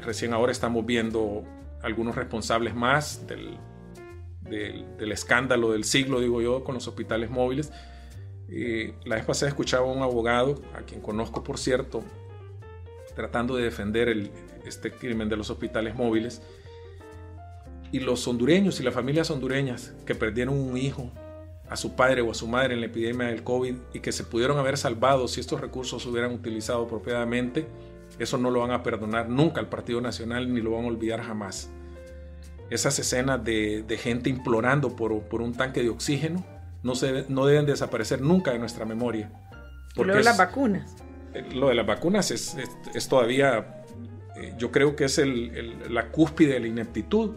[0.02, 1.44] recién ahora estamos viendo
[1.82, 3.58] algunos responsables más del,
[4.42, 7.72] del, escándalo del siglo, digo yo, con los hospitales móviles.
[9.04, 12.02] la vez pasada escuchaba a un abogado, a quien conozco por cierto,
[13.16, 14.30] tratando de defender
[14.64, 16.42] este crimen de los hospitales móviles.
[17.90, 21.10] Y los hondureños y las familias hondureñas que perdieron un hijo,
[21.68, 24.24] a su padre o a su madre en la epidemia del COVID y que se
[24.24, 27.66] pudieron haber salvado si estos recursos se hubieran utilizado apropiadamente,
[28.18, 31.22] eso no lo van a perdonar nunca al Partido Nacional ni lo van a olvidar
[31.22, 31.70] jamás.
[32.70, 36.44] Esas escenas de, gente implorando por, por, un tanque de oxígeno
[36.82, 39.30] no, se, no deben desaparecer nunca de nuestra memoria.
[39.94, 40.96] Porque lo de las vacunas.
[41.54, 42.56] Lo de las vacunas es,
[42.94, 43.76] es todavía
[44.36, 45.20] eh, yo creo que es
[45.90, 47.36] la cúspide de la ineptitud.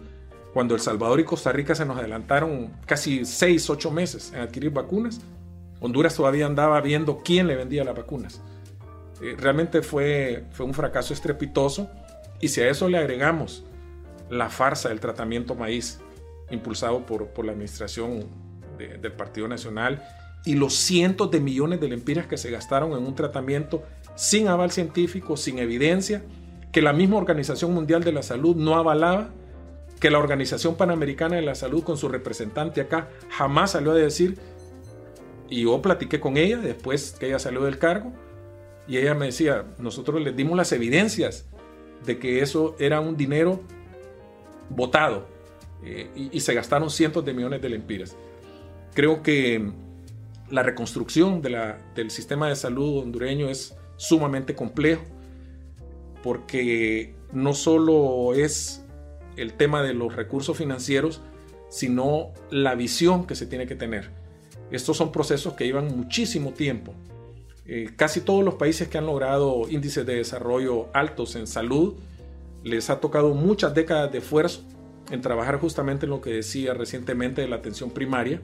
[0.53, 4.71] Cuando El Salvador y Costa Rica se nos adelantaron casi 6, 8 meses en adquirir
[4.71, 5.21] vacunas,
[5.81, 8.41] Honduras todavía andaba viendo quién le vendía las vacunas.
[9.21, 11.89] Eh, realmente fue, fue un fracaso estrepitoso
[12.41, 13.63] y si a eso le agregamos
[14.29, 15.99] la farsa del tratamiento maíz
[16.51, 18.25] impulsado por, por la administración
[18.77, 20.01] del Partido Nacional
[20.45, 23.83] y los cientos de millones de lempiras que se gastaron en un tratamiento
[24.15, 26.23] sin aval científico, sin evidencia,
[26.71, 29.29] que la misma Organización Mundial de la Salud no avalaba,
[29.99, 34.37] que la Organización Panamericana de la Salud con su representante acá jamás salió a decir,
[35.49, 38.13] y yo platiqué con ella después que ella salió del cargo,
[38.87, 41.45] y ella me decía, nosotros les dimos las evidencias
[42.05, 43.61] de que eso era un dinero
[44.69, 45.27] votado
[45.83, 48.15] eh, y, se gastaron cientos de millones de lempiras.
[48.93, 49.71] Creo que
[50.49, 55.03] la reconstrucción del sistema de salud hondureño es sumamente complejo
[56.23, 58.83] porque no solo es
[59.41, 61.21] el tema de los recursos financieros,
[61.69, 64.11] sino la visión que se tiene que tener.
[64.71, 66.93] Estos son procesos que llevan muchísimo tiempo.
[67.65, 71.95] Eh, casi todos los países que han logrado índices de desarrollo altos en salud,
[72.63, 74.63] les ha tocado muchas décadas de esfuerzo
[75.11, 78.41] en trabajar justamente en lo que decía recientemente de la atención primaria.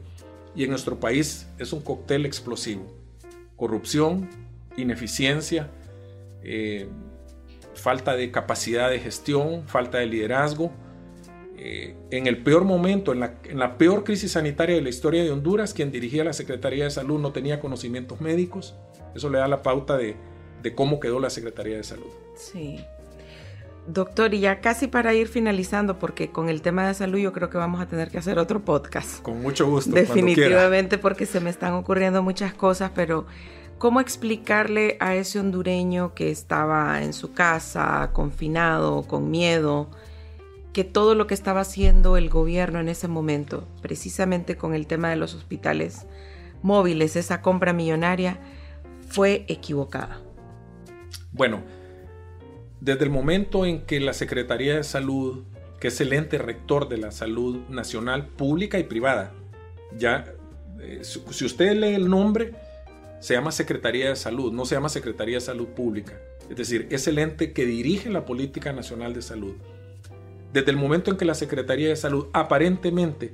[0.55, 2.85] Y en nuestro país es un cóctel explosivo.
[3.55, 4.29] Corrupción,
[4.77, 5.69] ineficiencia,
[6.43, 6.87] eh,
[7.73, 10.71] falta de capacidad de gestión, falta de liderazgo.
[11.57, 15.73] Eh, en el peor momento, en la, peor crisis sanitaria de la historia de Honduras,
[15.73, 18.75] quien dirigía la Secretaría de Salud no tenía conocimientos médicos.
[19.15, 20.15] Eso le da la pauta de,
[20.75, 22.11] cómo quedó la Secretaría de Salud.
[22.35, 22.83] Sí.
[23.87, 27.49] Doctor, y ya casi para ir finalizando, porque con el tema de salud yo creo
[27.49, 29.21] que vamos a tener que hacer otro podcast.
[29.21, 29.91] Con mucho gusto.
[29.91, 33.27] Definitivamente, porque se me están ocurriendo muchas cosas, pero
[33.77, 39.89] ¿Cómo explicarle a ese hondureño que estaba en su casa, confinado, con miedo,
[40.75, 45.09] que todo lo que estaba haciendo el gobierno en ese momento, precisamente con el tema
[45.09, 46.05] de los hospitales
[46.61, 48.41] móviles, esa compra millonaria,
[49.07, 50.19] fue equivocada?
[51.31, 51.63] Bueno,
[52.81, 55.45] desde el momento en que la Secretaría de Salud,
[55.79, 59.31] que es el ente rector de la salud nacional, pública y privada,
[59.97, 60.25] ya,
[60.81, 62.53] eh, si usted lee el nombre,
[63.21, 66.19] se llama Secretaría de Salud, no se llama Secretaría de Salud Pública.
[66.49, 69.55] Es decir, es el ente que dirige la política nacional de salud.
[70.55, 73.33] Desde el momento en que la Secretaría de Salud aparentemente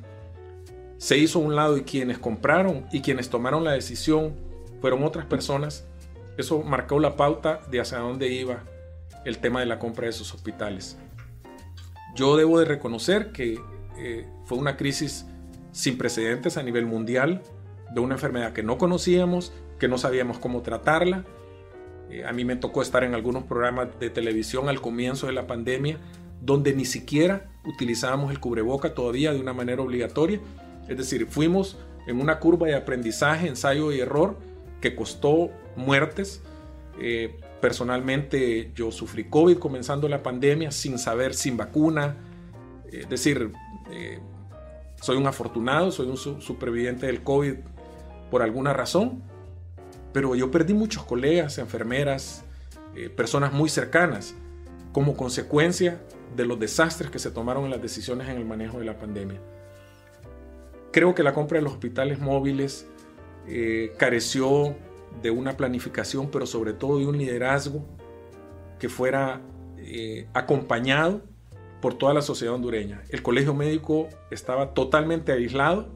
[0.97, 4.33] se hizo a un lado y quienes compraron y quienes tomaron la decisión
[4.81, 5.85] fueron otras personas,
[6.39, 8.63] eso marcó la pauta de hacia dónde iba
[9.23, 10.97] el tema de la compra de esos hospitales.
[12.15, 13.59] Yo debo de reconocer que
[13.99, 15.27] eh, fue una crisis
[15.71, 17.43] sin precedentes a nivel mundial,
[17.93, 21.23] de una enfermedad que no conocíamos, que no sabíamos cómo tratarla.
[22.09, 25.45] Eh, a mí me tocó estar en algunos programas de televisión al comienzo de la
[25.45, 25.99] pandemia
[26.41, 30.39] donde ni siquiera utilizábamos el cubreboca todavía de una manera obligatoria.
[30.87, 31.77] Es decir, fuimos
[32.07, 34.37] en una curva de aprendizaje, ensayo y error
[34.81, 36.41] que costó muertes.
[36.99, 42.17] Eh, personalmente yo sufrí COVID comenzando la pandemia sin saber, sin vacuna.
[42.91, 43.53] Es decir,
[43.91, 44.19] eh,
[44.99, 47.55] soy un afortunado, soy un superviviente del COVID
[48.29, 49.21] por alguna razón,
[50.13, 52.43] pero yo perdí muchos colegas, enfermeras,
[52.95, 54.35] eh, personas muy cercanas
[54.91, 56.01] como consecuencia
[56.35, 59.39] de los desastres que se tomaron en las decisiones en el manejo de la pandemia.
[60.91, 62.87] Creo que la compra de los hospitales móviles
[63.47, 64.75] eh, careció
[65.21, 67.83] de una planificación, pero sobre todo de un liderazgo
[68.79, 69.41] que fuera
[69.77, 71.21] eh, acompañado
[71.81, 73.03] por toda la sociedad hondureña.
[73.09, 75.89] El colegio médico estaba totalmente aislado,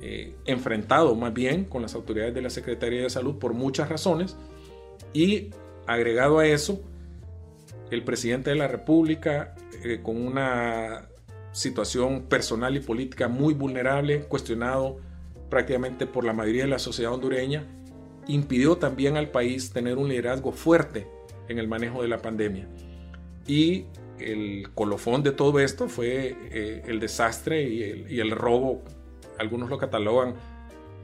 [0.00, 4.36] eh, enfrentado más bien con las autoridades de la Secretaría de Salud por muchas razones
[5.12, 5.50] y
[5.86, 6.80] agregado a eso,
[7.90, 11.08] el presidente de la República eh, con una
[11.52, 14.98] situación personal y política muy vulnerable, cuestionado
[15.48, 17.66] prácticamente por la mayoría de la sociedad hondureña,
[18.26, 21.06] impidió también al país tener un liderazgo fuerte
[21.48, 22.68] en el manejo de la pandemia.
[23.46, 23.86] Y
[24.18, 28.82] el colofón de todo esto fue eh, el desastre y el, robo,
[29.38, 30.34] algunos lo catalogan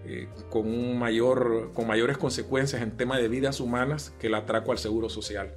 [0.05, 4.79] eh, con, mayor, con mayores consecuencias en tema de vidas humanas que el atraco al
[4.79, 5.55] seguro social.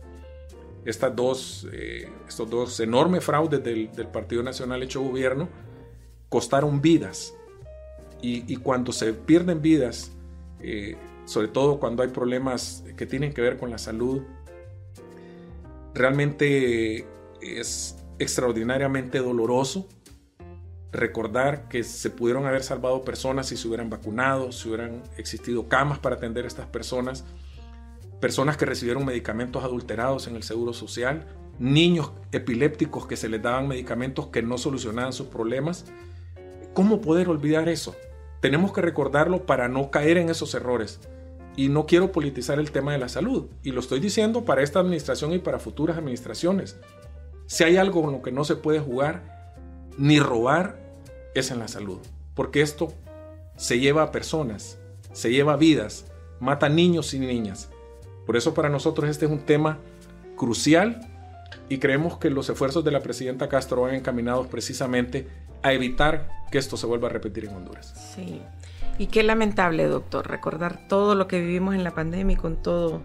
[0.86, 5.50] Estas dos, eh, estos dos enormes fraudes del, Partido Nacional hecho gobierno
[6.30, 7.34] costaron vidas.
[8.22, 10.12] Y, cuando se pierden vidas,
[11.26, 14.24] sobre todo cuando hay problemas que tienen que ver con la salud,
[15.94, 17.06] realmente
[17.42, 19.88] es extraordinariamente doloroso
[20.92, 26.00] recordar que se pudieron haber salvado personas si se hubieran vacunado, si hubieran existido camas
[26.00, 27.26] para atender a estas personas,
[28.20, 31.28] personas que recibieron medicamentos adulterados en el Seguro Social,
[31.60, 35.86] niños epilépticos que se les daban medicamentos que no solucionaban sus problemas.
[36.74, 37.96] ¿Cómo poder olvidar eso?
[38.42, 41.00] Tenemos que recordarlo para no caer en esos errores.
[41.56, 43.48] Y no quiero politizar el tema de la salud.
[43.64, 46.78] Y lo estoy diciendo para esta administración y para futuras administraciones.
[47.48, 49.48] Si hay algo con lo que no se puede jugar
[49.98, 50.80] ni robar,
[51.34, 52.00] es en la salud.
[52.36, 52.94] Porque esto
[53.56, 54.78] se lleva a personas,
[55.14, 56.06] se lleva a vidas,
[56.40, 57.72] mata niños y niñas.
[58.28, 59.80] Por eso para nosotros este es un tema
[60.36, 61.00] crucial
[61.70, 65.28] y creemos que los esfuerzos de la presidenta Castro van encaminados precisamente
[65.64, 68.14] a evitar que esto se vuelva a repetir en Honduras.
[68.16, 68.42] Sí.
[69.00, 73.02] Y qué lamentable, doctor, recordar todo lo que vivimos en la pandemia y con todas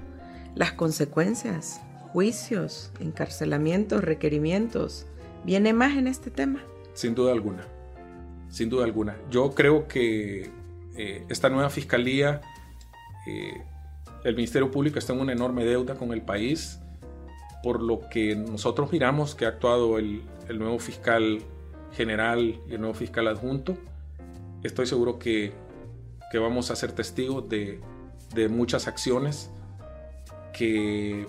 [0.55, 1.81] las consecuencias
[2.13, 5.07] juicios, encarcelamientos, requerimientos.
[5.45, 6.63] ¿Viene más en este tema?
[6.95, 7.65] Sin duda alguna,
[8.51, 9.17] sin duda alguna.
[9.31, 10.51] Yo creo que
[10.97, 12.41] eh, esta nueva fiscalía,
[13.27, 13.63] eh,
[14.25, 16.79] el Ministerio Público está en una enorme deuda con el país,
[17.63, 20.23] por lo que nosotros miramos que ha actuado el,
[20.55, 21.41] nuevo fiscal
[21.93, 23.77] general y el nuevo fiscal adjunto.
[24.63, 25.53] Estoy seguro que,
[26.35, 27.81] vamos a ser testigos de,
[28.35, 29.51] de muchas acciones
[30.53, 31.27] que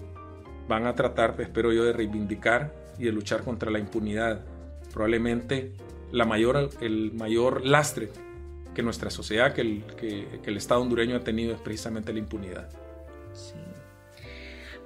[0.68, 4.42] van a tratar, espero yo, de reivindicar y de luchar contra la impunidad.
[4.94, 5.74] Probablemente
[6.12, 8.12] la mayor, el mayor lastre
[8.74, 12.70] que nuestra sociedad, que el, que, el Estado hondureño ha tenido es precisamente la impunidad.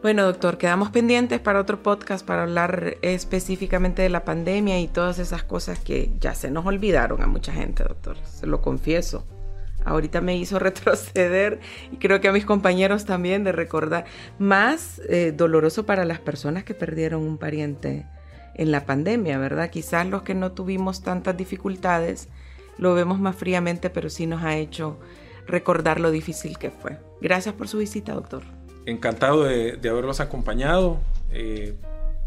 [0.01, 5.17] Bueno, doctor, quedamos pendientes para otro podcast para hablar específicamente de la pandemia y todas
[5.17, 8.17] esas cosas que ya se nos olvidaron a mucha gente, doctor.
[8.23, 9.25] Se lo confieso
[9.87, 11.59] ahorita me hizo retroceder
[11.91, 14.05] y creo que a mis compañeros también de recordar.
[14.37, 18.05] Más eh, doloroso para las personas que perdieron un pariente
[18.55, 19.69] en la pandemia, ¿verdad?
[19.69, 22.27] Quizás los que no tuvimos tantas dificultades
[22.77, 24.99] lo vemos más fríamente, pero sí nos ha hecho
[25.45, 26.97] recordar lo difícil que fue.
[27.21, 28.43] Gracias por su visita, doctor.
[28.85, 30.99] Encantado de, haberlos acompañado.
[31.31, 31.75] Eh,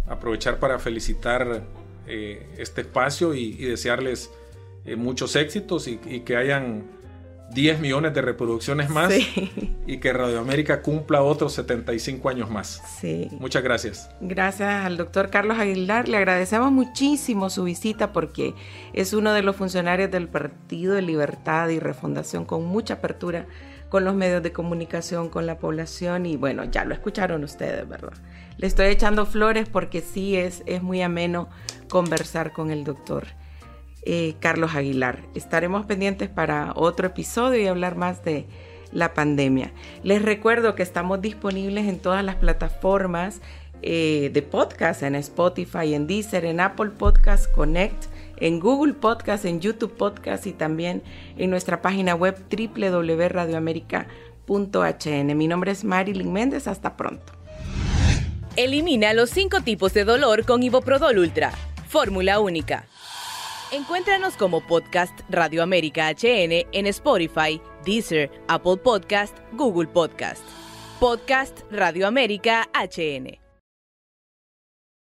[0.06, 1.62] aprovechar para felicitar
[2.06, 4.30] eh, este espacio y, desearles
[4.96, 6.84] muchos éxitos y que hayan
[7.50, 9.12] 10 millones de reproducciones más
[9.86, 12.82] y que Radio América cumpla otros 75 años más.
[13.00, 13.28] Sí.
[13.40, 14.10] Muchas gracias.
[14.20, 16.08] Gracias al doctor Carlos Aguilar.
[16.08, 18.54] Le agradecemos muchísimo su visita porque
[18.92, 23.46] es uno de los funcionarios del Partido de Libertad y Refundación con mucha apertura
[23.90, 28.12] con los medios de comunicación, con la población y bueno, ya lo escucharon ustedes, ¿verdad?
[28.56, 31.48] Le estoy echando flores porque sí es, es muy ameno
[31.88, 33.26] conversar con el doctor.
[34.02, 35.20] Eh, Carlos Aguilar.
[35.34, 38.46] Estaremos pendientes para otro episodio y hablar más de
[38.92, 39.72] la pandemia.
[40.02, 43.42] Les recuerdo que estamos disponibles en todas las plataformas
[43.82, 48.06] eh, de podcast, en Spotify, en Deezer, en Apple Podcast Connect,
[48.38, 51.02] en Google Podcast, en YouTube Podcast y también
[51.36, 55.36] en nuestra página web www.radioamerica.hn.
[55.36, 56.66] Mi nombre es Marilyn Méndez.
[56.66, 57.34] Hasta pronto.
[58.56, 61.52] Elimina los cinco tipos de dolor con Iboprodol Ultra.
[61.88, 62.86] Fórmula única.
[63.72, 70.42] Encuéntranos como Podcast Radio América HN en Spotify, Deezer, Apple Podcast, Google Podcast.
[70.98, 73.39] Podcast Radio América HN.